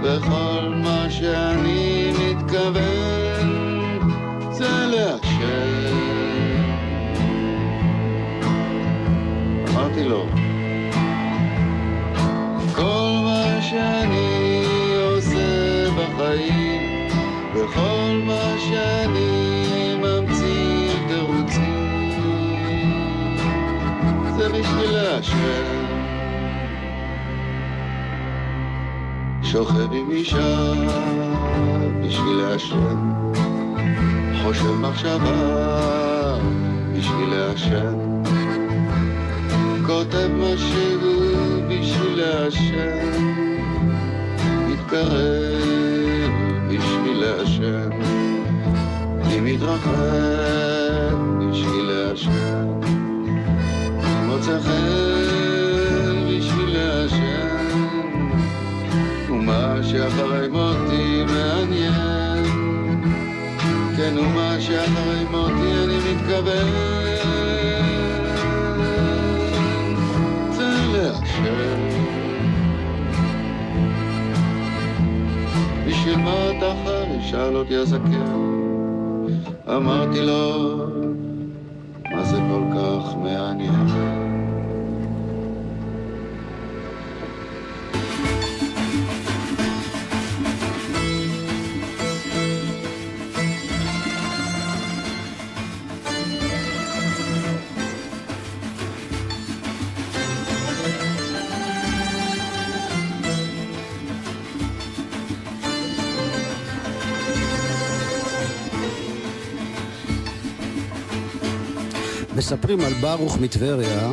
וכל 0.03 0.73
מה 0.84 1.05
שאני 1.09 2.11
מתכוון, 2.19 3.47
זה 4.51 4.86
לעשן. 4.91 5.97
אמרתי 9.69 10.03
לו, 10.03 10.25
שאני 13.70 14.95
עושה 15.01 15.89
בחיים, 15.91 17.07
וכל 17.55 18.22
מה 18.26 18.55
שאני 18.57 19.95
ממציא 19.95 20.91
תירוצים, 21.07 22.18
זה 24.38 24.49
בשביל 24.49 24.91
לעשן. 24.91 25.88
שוכב 29.43 29.93
עם 29.93 30.11
אישה 30.11 30.74
בשביל 32.03 32.36
לעשן, 32.38 32.97
חושב 34.43 34.72
מחשבה 34.72 36.38
בשביל 36.93 37.30
לעשן, 37.30 37.95
כותב 39.86 40.30
משהו 40.34 41.18
בשביל 41.70 42.22
לעשן, 42.22 43.36
מתקרב 44.88 46.31
בשביל 46.67 47.23
לעשן, 47.23 47.89
אני 49.23 49.39
מתרחב 49.39 49.91
בשביל 51.39 51.85
לעשן, 51.85 52.67
מוצא 54.25 54.59
חן 54.59 56.25
בשביל 56.29 56.77
לעשן, 56.77 57.79
ומה 59.29 59.77
שאחרי 59.83 60.47
מותי 60.47 61.23
מעניין, 61.25 62.45
כן 63.97 64.17
ומה 64.17 64.55
שאחרי 64.59 65.25
מותי 65.31 65.73
אני 65.83 65.97
מתכוון, 65.97 66.67
זה. 70.51 71.86
מה 76.28 76.51
אתה 76.57 76.73
חי? 76.84 77.21
שאל 77.21 77.55
אותי 77.55 77.75
הזקן. 77.75 78.25
אמרתי 79.67 80.21
לו, 80.21 80.78
מה 82.11 82.23
זה 82.23 82.38
כל 82.38 82.63
כך 82.75 83.15
מעניין? 83.23 83.86
מספרים 112.48 112.80
על 112.80 112.93
ברוך 112.93 113.38
מטבריה 113.38 114.12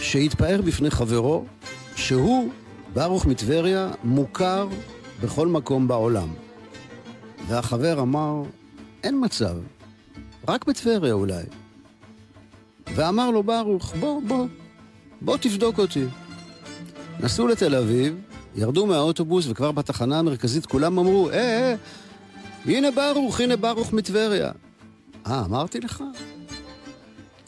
שהתפאר 0.00 0.60
בפני 0.64 0.90
חברו 0.90 1.44
שהוא, 1.96 2.50
ברוך 2.94 3.26
מטבריה, 3.26 3.90
מוכר 4.04 4.68
בכל 5.22 5.46
מקום 5.46 5.88
בעולם. 5.88 6.28
והחבר 7.48 8.00
אמר, 8.00 8.42
אין 9.04 9.24
מצב, 9.24 9.56
רק 10.48 10.66
בטבריה 10.66 11.12
אולי. 11.12 11.42
ואמר 12.94 13.30
לו 13.30 13.42
ברוך, 13.42 13.94
בוא, 14.00 14.22
בוא, 14.26 14.46
בוא 15.20 15.36
תבדוק 15.36 15.78
אותי. 15.78 16.04
נסעו 17.20 17.48
לתל 17.48 17.74
אביב, 17.74 18.16
ירדו 18.56 18.86
מהאוטובוס, 18.86 19.46
וכבר 19.48 19.72
בתחנה 19.72 20.18
המרכזית 20.18 20.66
כולם 20.66 20.98
אמרו, 20.98 21.30
אה, 21.30 21.34
אה, 21.36 21.74
הנה 22.66 22.90
ברוך, 22.90 23.40
הנה 23.40 23.56
ברוך 23.56 23.92
מטבריה. 23.92 24.52
אה, 25.26 25.44
אמרתי 25.44 25.80
לך? 25.80 26.04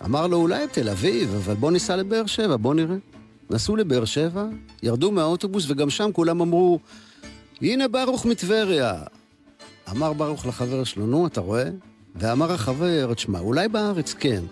אמר 0.04 0.26
לו, 0.26 0.36
אולי 0.36 0.68
תל 0.68 0.88
אביב, 0.88 1.34
אבל 1.34 1.54
בוא 1.54 1.70
ניסע 1.70 1.96
לבאר 1.96 2.26
שבע, 2.26 2.56
בוא 2.56 2.74
נראה. 2.74 2.96
נסעו 3.50 3.76
לבאר 3.76 4.04
שבע, 4.04 4.46
ירדו 4.82 5.12
מהאוטובוס, 5.12 5.64
וגם 5.68 5.90
שם 5.90 6.10
כולם 6.12 6.40
אמרו, 6.40 6.78
הנה 7.62 7.88
ברוך 7.88 8.26
מטבריה. 8.26 9.02
אמר 9.90 10.12
ברוך 10.12 10.46
לחבר 10.46 10.84
שלו, 10.84 11.06
נו, 11.06 11.26
אתה 11.26 11.40
רואה? 11.40 11.70
ואמר 12.16 12.52
החבר, 12.52 13.14
תשמע, 13.14 13.38
אולי 13.38 13.68
בארץ 13.68 14.14
כן. 14.14 14.42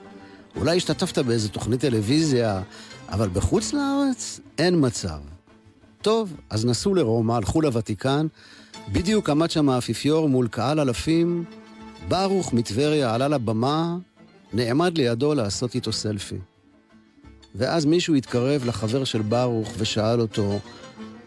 אולי 0.56 0.76
השתתפת 0.76 1.18
באיזה 1.18 1.48
תוכנית 1.48 1.80
טלוויזיה, 1.80 2.62
אבל 3.08 3.28
בחוץ 3.28 3.72
לארץ 3.72 4.40
אין 4.58 4.86
מצב. 4.86 5.18
טוב, 6.02 6.32
אז 6.50 6.66
נסעו 6.66 6.94
לרומא, 6.94 7.32
הלכו 7.32 7.60
לוותיקן, 7.60 8.26
בדיוק 8.92 9.30
עמד 9.30 9.50
שם 9.50 9.68
האפיפיור 9.68 10.28
מול 10.28 10.48
קהל 10.48 10.80
אלפים, 10.80 11.44
ברוך 12.08 12.52
מטבריה 12.52 13.14
עלה 13.14 13.28
לבמה, 13.28 13.96
נעמד 14.52 14.98
לידו 14.98 15.34
לעשות 15.34 15.74
איתו 15.74 15.92
סלפי. 15.92 16.38
ואז 17.54 17.84
מישהו 17.84 18.14
התקרב 18.14 18.64
לחבר 18.64 19.04
של 19.04 19.22
ברוך 19.22 19.74
ושאל 19.78 20.20
אותו, 20.20 20.58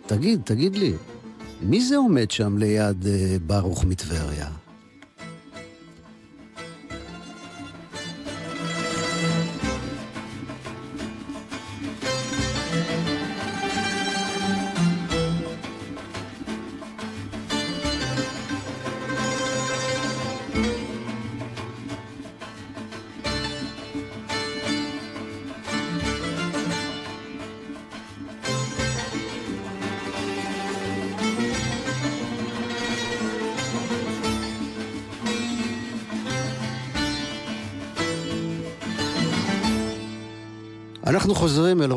תגיד, 0.06 0.42
תגיד 0.44 0.76
לי, 0.76 0.94
מי 1.62 1.82
זה 1.86 1.98
עומד 1.98 2.32
שם 2.32 2.58
ליד 2.58 3.08
אה, 3.08 3.38
ברוך 3.48 3.86
מטבריה? 3.86 4.50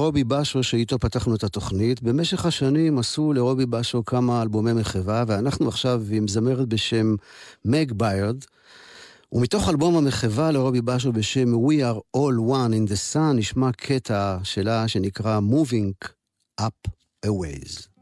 רובי 0.05 0.25
בשו, 0.25 0.63
שאיתו 0.63 0.99
פתחנו 0.99 1.35
את 1.35 1.45
התוכנית. 1.45 2.03
במשך 2.03 2.47
השנים 2.47 2.99
עשו 2.99 3.33
לרובי 3.33 3.67
בשו 3.67 4.05
כמה 4.05 4.43
אלבומי 4.43 4.73
מחווה, 4.73 5.25
ואנחנו 5.27 5.69
עכשיו 5.69 6.03
עם 6.11 6.29
זמרת 6.29 6.69
בשם 6.69 7.15
מג 7.65 7.93
ביירד. 7.93 8.37
ומתוך 9.33 9.69
אלבום 9.69 9.97
המחווה 9.97 10.51
לרובי 10.51 10.81
בשו 10.81 11.13
בשם 11.13 11.55
We 11.55 11.81
are 11.81 11.99
all 12.17 12.37
one 12.51 12.73
in 12.73 12.91
the 12.91 13.15
sun, 13.15 13.33
נשמע 13.35 13.73
קטע 13.73 14.39
שלה 14.43 14.89
שנקרא 14.89 15.41
Moving 15.41 16.09
up 16.61 16.91
a 17.27 17.29
ways. 17.29 17.94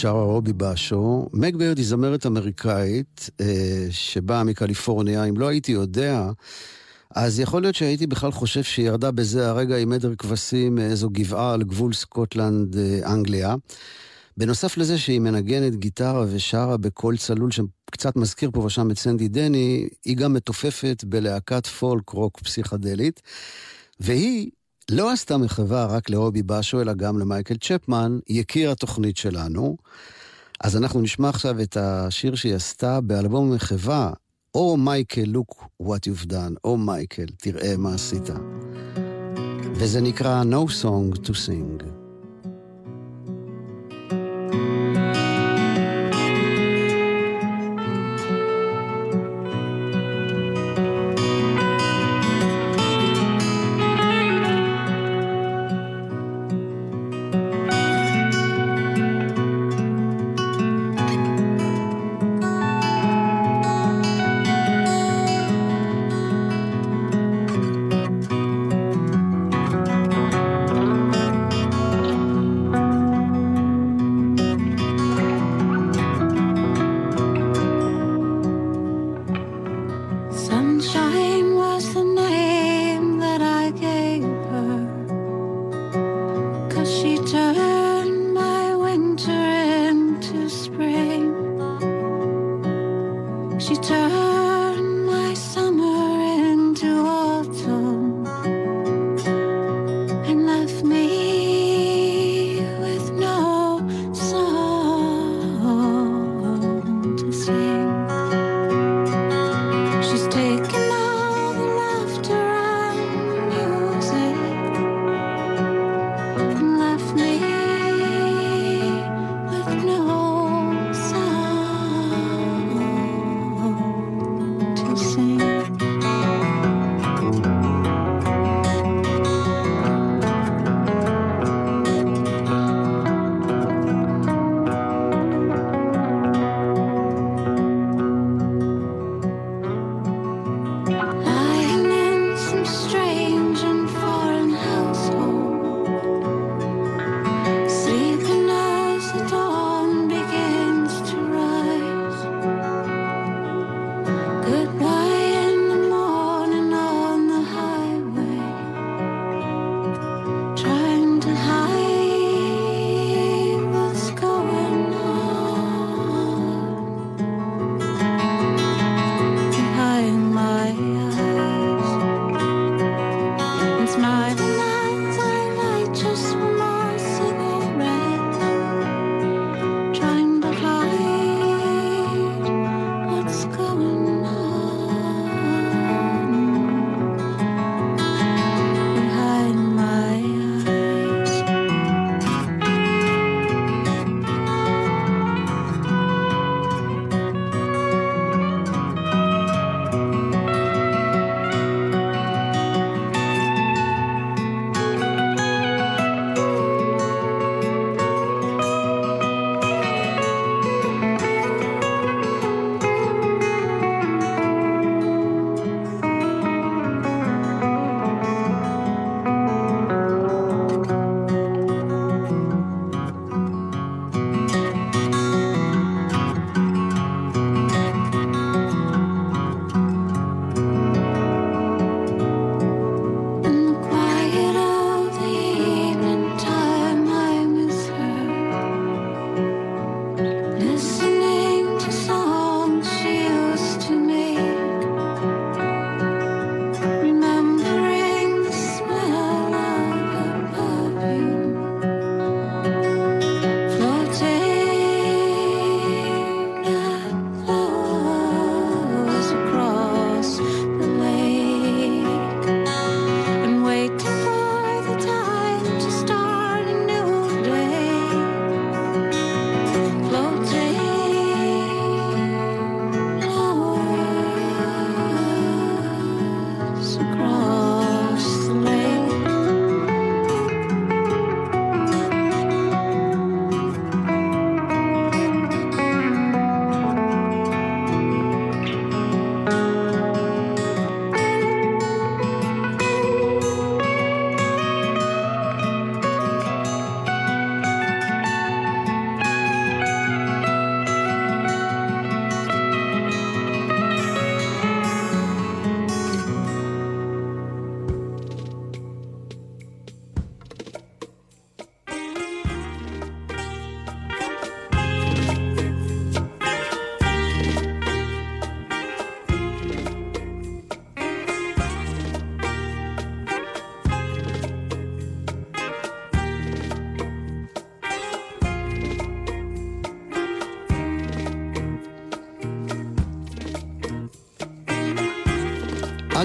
שרה 0.00 0.22
רובי 0.22 0.52
בשו. 0.52 1.28
מג 1.32 1.56
ביירד 1.56 1.78
היא 1.78 1.86
זמרת 1.86 2.26
אמריקאית 2.26 3.30
אה, 3.40 3.86
שבאה 3.90 4.44
מקליפורניה. 4.44 5.24
אם 5.24 5.36
לא 5.36 5.48
הייתי 5.48 5.72
יודע, 5.72 6.30
אז 7.14 7.40
יכול 7.40 7.62
להיות 7.62 7.74
שהייתי 7.74 8.06
בכלל 8.06 8.32
חושב 8.32 8.62
שהיא 8.62 8.86
ירדה 8.86 9.10
בזה 9.10 9.48
הרגע 9.48 9.76
עם 9.76 9.92
עדר 9.92 10.14
כבשים 10.14 10.74
מאיזו 10.74 11.10
גבעה 11.12 11.52
על 11.52 11.62
גבול 11.62 11.92
סקוטלנד-אנגליה. 11.92 13.54
בנוסף 14.36 14.76
לזה 14.76 14.98
שהיא 14.98 15.20
מנגנת 15.20 15.76
גיטרה 15.76 16.24
ושרה 16.28 16.76
בקול 16.76 17.16
צלול 17.16 17.50
שקצת 17.50 18.16
מזכיר 18.16 18.50
פה 18.50 18.60
ושם 18.60 18.90
את 18.90 18.98
סנדי 18.98 19.28
דני, 19.28 19.88
היא 20.04 20.16
גם 20.16 20.32
מתופפת 20.32 21.04
בלהקת 21.06 21.66
פולק 21.66 22.08
רוק 22.08 22.40
פסיכדלית. 22.40 23.22
והיא 24.00 24.50
לא 24.90 25.12
עשתה 25.12 25.36
מחווה 25.36 25.86
רק 25.86 26.10
לרובי 26.10 26.42
בשו, 26.42 26.80
אלא 26.80 26.94
גם 26.94 27.18
למייקל 27.18 27.54
צ'פמן, 27.56 28.18
יקיר 28.28 28.70
התוכנית 28.70 29.16
שלנו. 29.16 29.76
אז 30.60 30.76
אנחנו 30.76 31.00
נשמע 31.00 31.28
עכשיו 31.28 31.62
את 31.62 31.76
השיר 31.76 32.34
שהיא 32.34 32.54
עשתה 32.54 33.00
באלבום 33.00 33.54
מחווה, 33.54 34.12
או 34.54 34.76
מייקל, 34.76 35.32
look 35.34 35.64
what 35.82 36.08
you've 36.08 36.26
done, 36.26 36.54
או 36.64 36.76
מייקל, 36.76 37.26
תראה 37.36 37.76
מה 37.76 37.94
עשית. 37.94 38.28
וזה 39.74 40.00
נקרא 40.00 40.42
No 40.42 40.82
Song 40.82 41.18
to 41.18 41.30
Sing. 41.30 41.95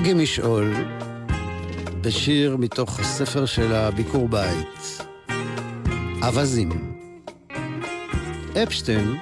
אגי 0.02 0.14
משעול, 0.14 0.74
בשיר 2.02 2.58
מתוך 2.58 2.99
הספר 2.99 3.45
של 3.45 3.74
הביקור 3.74 4.30
בית, 4.30 5.02
אווזים. 6.24 6.70
אפשטיין, 8.64 9.16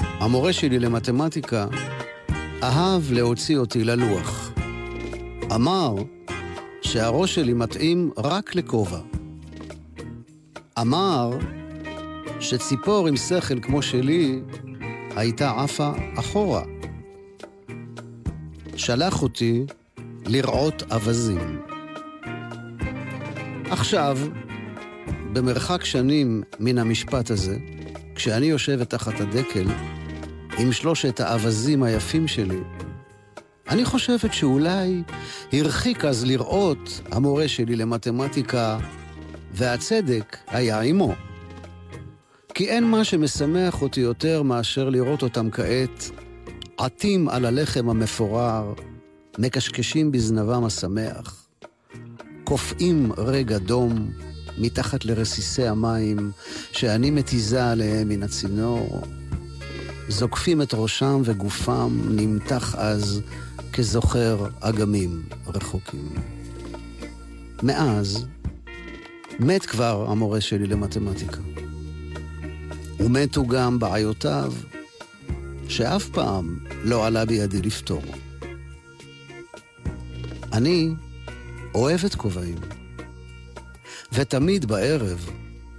המורה 0.00 0.52
שלי 0.52 0.78
למתמטיקה, 0.78 1.66
אהב 2.62 3.12
להוציא 3.12 3.58
אותי 3.58 3.84
ללוח. 3.84 4.52
אמר 5.54 5.94
שהראש 6.82 7.34
שלי 7.34 7.52
מתאים 7.52 8.10
רק 8.18 8.54
לכובע. 8.54 9.00
אמר 10.80 11.30
שציפור 12.40 13.08
עם 13.08 13.16
שכל 13.16 13.60
כמו 13.60 13.82
שלי 13.82 14.40
הייתה 15.16 15.50
עפה 15.62 15.90
אחורה. 16.16 16.79
שלח 18.80 19.22
אותי 19.22 19.64
לרעות 20.26 20.82
אווזים. 20.90 21.62
עכשיו, 23.70 24.18
במרחק 25.32 25.84
שנים 25.84 26.42
מן 26.60 26.78
המשפט 26.78 27.30
הזה, 27.30 27.56
כשאני 28.14 28.46
יושבת 28.46 28.90
תחת 28.90 29.20
הדקל 29.20 29.64
עם 30.58 30.72
שלושת 30.72 31.20
האווזים 31.20 31.82
היפים 31.82 32.28
שלי, 32.28 32.60
אני 33.68 33.84
חושבת 33.84 34.32
שאולי 34.32 35.02
הרחיק 35.52 36.04
אז 36.04 36.24
לראות 36.24 37.00
המורה 37.10 37.48
שלי 37.48 37.76
למתמטיקה, 37.76 38.78
והצדק 39.52 40.36
היה 40.48 40.80
עמו. 40.80 41.14
כי 42.54 42.68
אין 42.68 42.84
מה 42.84 43.04
שמשמח 43.04 43.82
אותי 43.82 44.00
יותר 44.00 44.42
מאשר 44.42 44.88
לראות 44.88 45.22
אותם 45.22 45.50
כעת 45.50 46.10
עטים 46.80 47.28
על 47.28 47.44
הלחם 47.44 47.90
המפורר, 47.90 48.74
מקשקשים 49.38 50.12
בזנבם 50.12 50.64
השמח, 50.64 51.46
קופאים 52.44 53.12
רגע 53.18 53.58
דום 53.58 54.10
מתחת 54.58 55.04
לרסיסי 55.04 55.66
המים 55.66 56.30
שאני 56.72 57.10
מתיזה 57.10 57.70
עליהם 57.70 58.08
מן 58.08 58.22
הצינור, 58.22 59.00
זוקפים 60.08 60.62
את 60.62 60.74
ראשם 60.74 61.22
וגופם 61.24 62.00
נמתח 62.10 62.74
אז 62.74 63.20
כזוכר 63.72 64.46
אגמים 64.60 65.22
רחוקים. 65.46 66.08
מאז 67.62 68.26
מת 69.40 69.66
כבר 69.66 70.06
המורה 70.10 70.40
שלי 70.40 70.66
למתמטיקה. 70.66 71.40
ומתו 73.00 73.46
גם 73.46 73.78
בעיותיו, 73.78 74.52
שאף 75.70 76.08
פעם 76.08 76.58
לא 76.84 77.06
עלה 77.06 77.24
בידי 77.24 77.62
לפתור. 77.62 78.02
אני 80.52 80.90
אוהבת 81.74 82.14
כובעים. 82.14 82.58
ותמיד 84.12 84.64
בערב, 84.64 85.30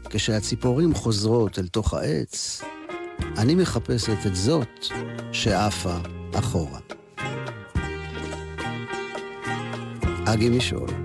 כשהציפורים 0.09 0.93
חוזרות 0.93 1.59
אל 1.59 1.67
תוך 1.67 1.93
העץ, 1.93 2.61
אני 3.37 3.55
מחפשת 3.55 4.17
את 4.25 4.35
זאת 4.35 4.85
שעפה 5.31 5.97
אחורה. 6.33 6.79
אגי 10.25 10.49
משעול 10.49 11.00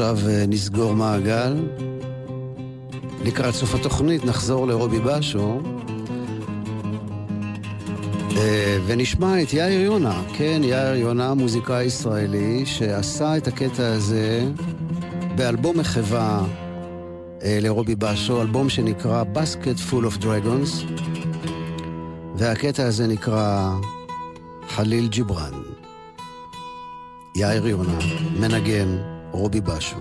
עכשיו 0.00 0.28
אה, 0.28 0.44
נסגור 0.48 0.94
מעגל. 0.94 1.56
לקראת 3.24 3.54
סוף 3.54 3.74
התוכנית 3.74 4.24
נחזור 4.24 4.66
לרובי 4.66 4.98
בשו 5.00 5.60
אה, 8.36 8.78
ונשמע 8.86 9.42
את 9.42 9.52
יאיר 9.52 9.80
יונה, 9.80 10.22
כן, 10.36 10.60
יאיר 10.64 10.94
יונה, 10.94 11.34
מוזיקאי 11.34 11.84
ישראלי, 11.84 12.66
שעשה 12.66 13.36
את 13.36 13.48
הקטע 13.48 13.86
הזה 13.86 14.44
באלבום 15.36 15.78
מחווה 15.78 16.44
אה, 17.42 17.58
לרובי 17.62 17.94
בשו, 17.94 18.42
אלבום 18.42 18.68
שנקרא 18.68 19.24
Basket 19.34 19.90
Full 19.90 20.04
of 20.04 20.22
Dragons, 20.22 21.02
והקטע 22.36 22.86
הזה 22.86 23.06
נקרא 23.06 23.70
חליל 24.68 25.08
ג'יברן. 25.08 25.62
יאיר 27.36 27.66
יונה, 27.66 27.98
מנגן, 28.40 29.09
רובי 29.32 29.60
בשו. 29.60 29.96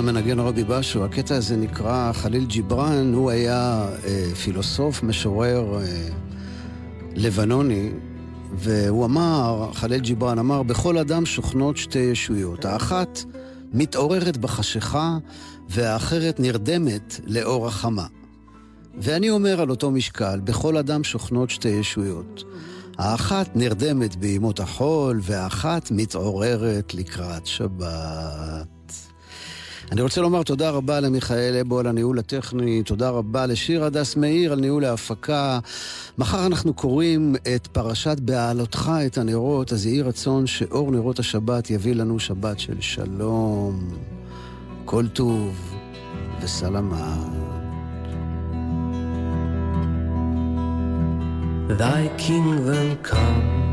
המנגן 0.00 0.38
רובי 0.38 0.64
בשו. 0.64 1.04
הקטע 1.04 1.34
הזה 1.34 1.56
נקרא 1.56 2.12
חליל 2.12 2.44
ג'יבראן, 2.44 3.14
הוא 3.14 3.30
היה 3.30 3.88
אה, 4.04 4.34
פילוסוף, 4.34 5.02
משורר 5.02 5.78
אה, 5.78 6.08
לבנוני, 7.14 7.90
והוא 8.54 9.04
אמר, 9.04 9.70
חליל 9.72 10.00
ג'יבראן 10.00 10.38
אמר, 10.38 10.62
בכל 10.62 10.98
אדם 10.98 11.26
שוכנות 11.26 11.76
שתי 11.76 11.98
ישויות. 11.98 12.64
האחת 12.64 13.24
מתעוררת 13.72 14.36
בחשיכה, 14.36 15.18
והאחרת 15.68 16.40
נרדמת 16.40 17.20
לאור 17.26 17.66
החמה. 17.66 18.06
ואני 18.98 19.30
אומר 19.30 19.60
על 19.60 19.70
אותו 19.70 19.90
משקל, 19.90 20.40
בכל 20.44 20.76
אדם 20.76 21.04
שוכנות 21.04 21.50
שתי 21.50 21.68
ישויות. 21.68 22.44
האחת 22.98 23.56
נרדמת 23.56 24.16
בימות 24.16 24.60
החול, 24.60 25.20
והאחת 25.22 25.90
מתעוררת 25.90 26.94
לקראת 26.94 27.46
שבת. 27.46 28.79
אני 29.92 30.02
רוצה 30.02 30.20
לומר 30.20 30.42
תודה 30.42 30.70
רבה 30.70 31.00
למיכאל 31.00 31.56
אבו 31.60 31.78
על 31.78 31.86
הניהול 31.86 32.18
הטכני, 32.18 32.82
תודה 32.82 33.10
רבה 33.10 33.46
לשיר 33.46 33.84
הדס 33.84 34.16
מאיר 34.16 34.52
על 34.52 34.60
ניהול 34.60 34.84
ההפקה. 34.84 35.58
מחר 36.18 36.46
אנחנו 36.46 36.74
קוראים 36.74 37.36
את 37.54 37.66
פרשת 37.66 38.20
בהעלותך 38.20 38.90
את 39.06 39.18
הנרות, 39.18 39.72
אז 39.72 39.86
יהי 39.86 40.02
רצון 40.02 40.46
שאור 40.46 40.92
נרות 40.92 41.18
השבת 41.18 41.70
יביא 41.70 41.94
לנו 41.94 42.18
שבת 42.18 42.60
של 42.60 42.80
שלום, 42.80 43.88
כל 44.84 45.08
טוב 45.08 45.74
וסלמה. 46.40 47.16
Thy 51.78 52.08
kingdom 52.18 52.88
come. 53.08 53.69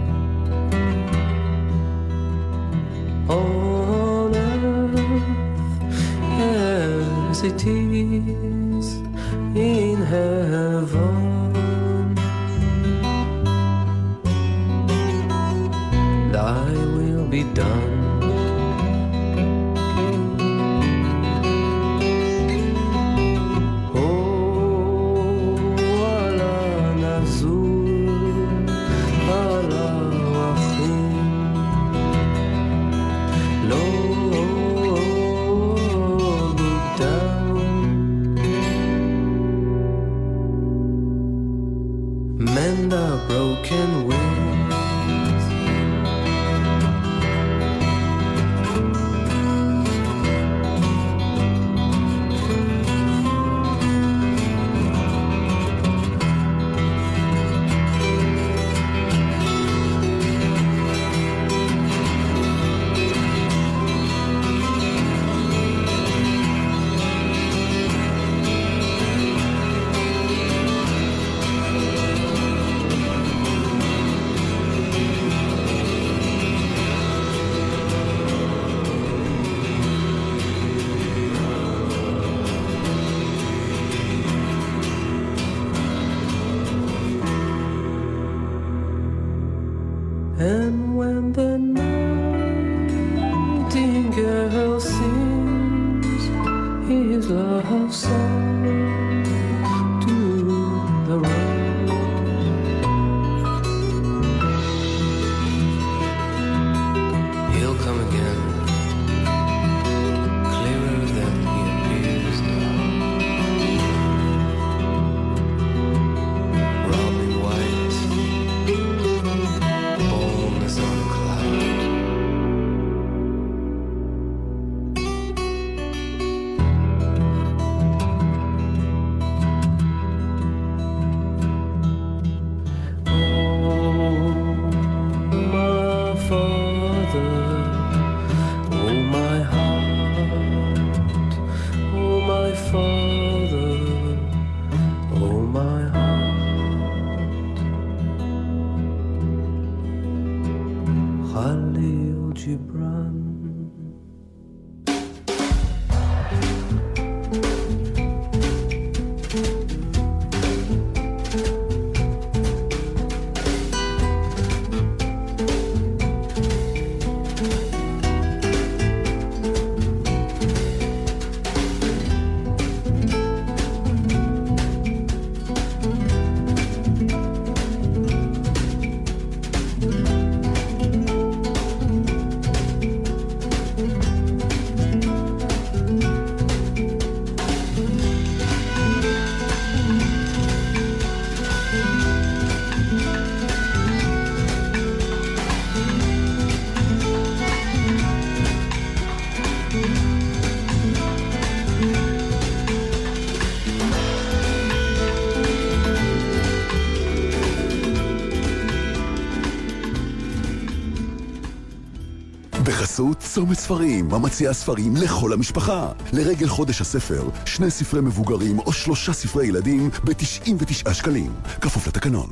בחסות 212.97 213.19
צומת 213.19 213.57
ספרים, 213.57 214.13
המציעה 214.13 214.53
ספרים 214.53 214.95
לכל 214.95 215.33
המשפחה. 215.33 215.91
לרגל 216.13 216.47
חודש 216.47 216.81
הספר, 216.81 217.29
שני 217.45 217.71
ספרי 217.71 218.01
מבוגרים 218.01 218.59
או 218.59 218.73
שלושה 218.73 219.13
ספרי 219.13 219.47
ילדים 219.47 219.89
ב-99 220.03 220.93
שקלים. 220.93 221.33
כפוף 221.61 221.87
לתקנון. 221.87 222.29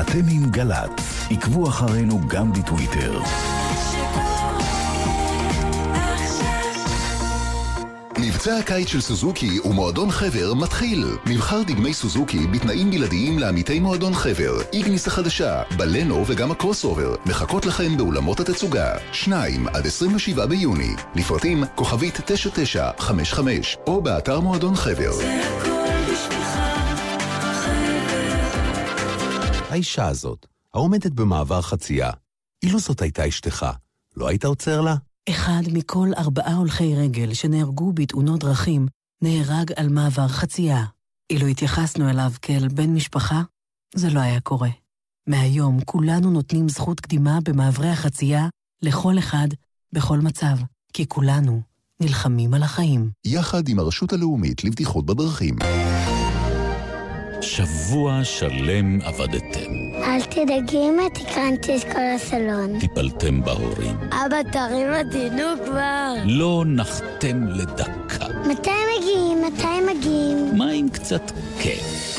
אתם 0.00 0.20
עם 0.30 0.50
גל"צ, 0.50 1.26
עקבו 1.30 1.68
אחרינו 1.68 2.20
גם 2.28 2.52
בטוויטר. 2.52 3.20
מבצע 8.42 8.58
הקיץ 8.58 8.88
של 8.88 9.00
סוזוקי 9.00 9.60
ומועדון 9.60 10.10
חבר 10.10 10.54
מתחיל. 10.54 11.06
מבחר 11.26 11.62
דגמי 11.62 11.94
סוזוקי 11.94 12.46
בתנאים 12.46 12.90
בלעדיים 12.90 13.38
לעמיתי 13.38 13.80
מועדון 13.80 14.14
חבר. 14.14 14.52
איגניס 14.72 15.06
החדשה, 15.06 15.62
בלנו 15.76 16.24
וגם 16.26 16.50
הקרוס 16.50 16.84
אובר, 16.84 17.14
מחכות 17.26 17.66
לכם 17.66 17.96
באולמות 17.96 18.40
התצוגה. 18.40 18.94
2 19.12 19.68
עד 19.68 19.86
27 19.86 20.46
ביוני. 20.46 20.94
לפרטים 21.14 21.64
כוכבית 21.74 22.20
9955 22.24 23.76
או 23.86 24.02
באתר 24.02 24.40
מועדון 24.40 24.74
חבר. 24.74 25.12
האישה 29.70 30.08
הזאת, 30.08 30.46
העומדת 30.74 31.12
במעבר 31.12 31.62
חצייה, 31.62 32.10
אילו 32.62 32.78
זאת 32.78 33.02
הייתה 33.02 33.28
אשתך, 33.28 33.66
לא 34.16 34.28
היית 34.28 34.44
עוצר 34.44 34.80
לה? 34.80 34.94
אחד 35.28 35.62
מכל 35.72 36.08
ארבעה 36.16 36.54
הולכי 36.54 36.94
רגל 36.96 37.34
שנהרגו 37.34 37.92
בתאונות 37.92 38.40
דרכים 38.40 38.86
נהרג 39.22 39.72
על 39.76 39.88
מעבר 39.88 40.28
חצייה. 40.28 40.84
אילו 41.30 41.46
התייחסנו 41.46 42.10
אליו 42.10 42.30
כאל 42.42 42.68
בן 42.68 42.90
משפחה, 42.94 43.42
זה 43.94 44.10
לא 44.10 44.20
היה 44.20 44.40
קורה. 44.40 44.68
מהיום 45.26 45.80
כולנו 45.84 46.30
נותנים 46.30 46.68
זכות 46.68 47.00
קדימה 47.00 47.38
במעברי 47.44 47.88
החצייה 47.88 48.48
לכל 48.82 49.18
אחד, 49.18 49.48
בכל 49.92 50.18
מצב, 50.18 50.56
כי 50.92 51.08
כולנו 51.08 51.60
נלחמים 52.00 52.54
על 52.54 52.62
החיים. 52.62 53.10
יחד 53.24 53.68
עם 53.68 53.78
הרשות 53.78 54.12
הלאומית 54.12 54.64
לבטיחות 54.64 55.06
בדרכים. 55.06 55.56
שבוע 57.42 58.20
שלם 58.24 58.98
עבדתם. 59.04 59.72
אל 60.02 60.22
תדאגי 60.22 60.76
אמא, 60.78 61.08
תקרנתי 61.14 61.76
את 61.76 61.84
כל 61.84 62.02
הסלון. 62.16 62.78
טיפלתם 62.80 63.42
בהורים. 63.42 63.96
אבא, 64.10 64.42
תרים 64.52 64.88
אותי, 65.06 65.30
נו 65.30 65.64
כבר. 65.64 66.14
לא 66.24 66.64
נחתם 66.66 67.46
לדקה. 67.48 68.26
מתי 68.50 68.70
מגיעים? 68.98 69.38
מתי 69.46 69.94
מגיעים? 69.94 70.58
מה 70.58 70.70
עם 70.70 70.88
קצת 70.88 71.32
כיף? 71.60 72.11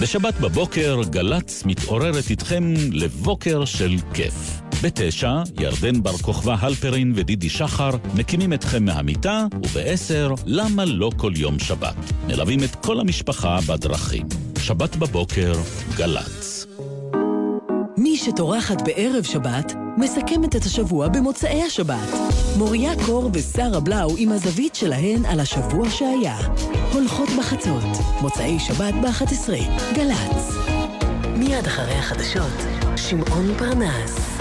בשבת 0.00 0.34
בבוקר 0.40 1.00
גל"צ 1.10 1.62
מתעוררת 1.64 2.30
איתכם 2.30 2.74
לבוקר 2.92 3.64
של 3.64 3.96
כיף. 4.14 4.60
בתשע, 4.82 5.42
ירדן 5.60 6.02
בר 6.02 6.16
כוכבא 6.16 6.56
הלפרין 6.60 7.12
ודידי 7.16 7.48
שחר 7.48 7.90
מקימים 8.14 8.52
אתכם 8.52 8.84
מהמיטה, 8.84 9.46
ובעשר, 9.54 10.34
למה 10.46 10.84
לא 10.84 11.10
כל 11.16 11.32
יום 11.36 11.58
שבת? 11.58 12.12
מלווים 12.26 12.64
את 12.64 12.74
כל 12.74 13.00
המשפחה 13.00 13.58
בדרכים. 13.68 14.26
שבת 14.58 14.96
בבוקר, 14.96 15.52
גל"צ. 15.96 16.53
שטורחת 18.24 18.82
בערב 18.82 19.24
שבת, 19.24 19.74
מסכמת 19.96 20.56
את 20.56 20.62
השבוע 20.62 21.08
במוצאי 21.08 21.62
השבת. 21.62 22.08
מוריה 22.58 22.92
קור 23.06 23.30
ושרה 23.32 23.80
בלאו 23.80 24.16
עם 24.16 24.32
הזווית 24.32 24.74
שלהן 24.74 25.24
על 25.24 25.40
השבוע 25.40 25.90
שהיה. 25.90 26.38
הולכות 26.92 27.28
בחצות, 27.38 27.98
מוצאי 28.20 28.58
שבת 28.58 28.94
ב-11, 28.94 29.50
גל"צ. 29.94 30.56
מיד 31.36 31.66
אחרי 31.66 31.94
החדשות, 31.94 32.66
שמעון 32.96 33.54
פרנס. 33.58 34.34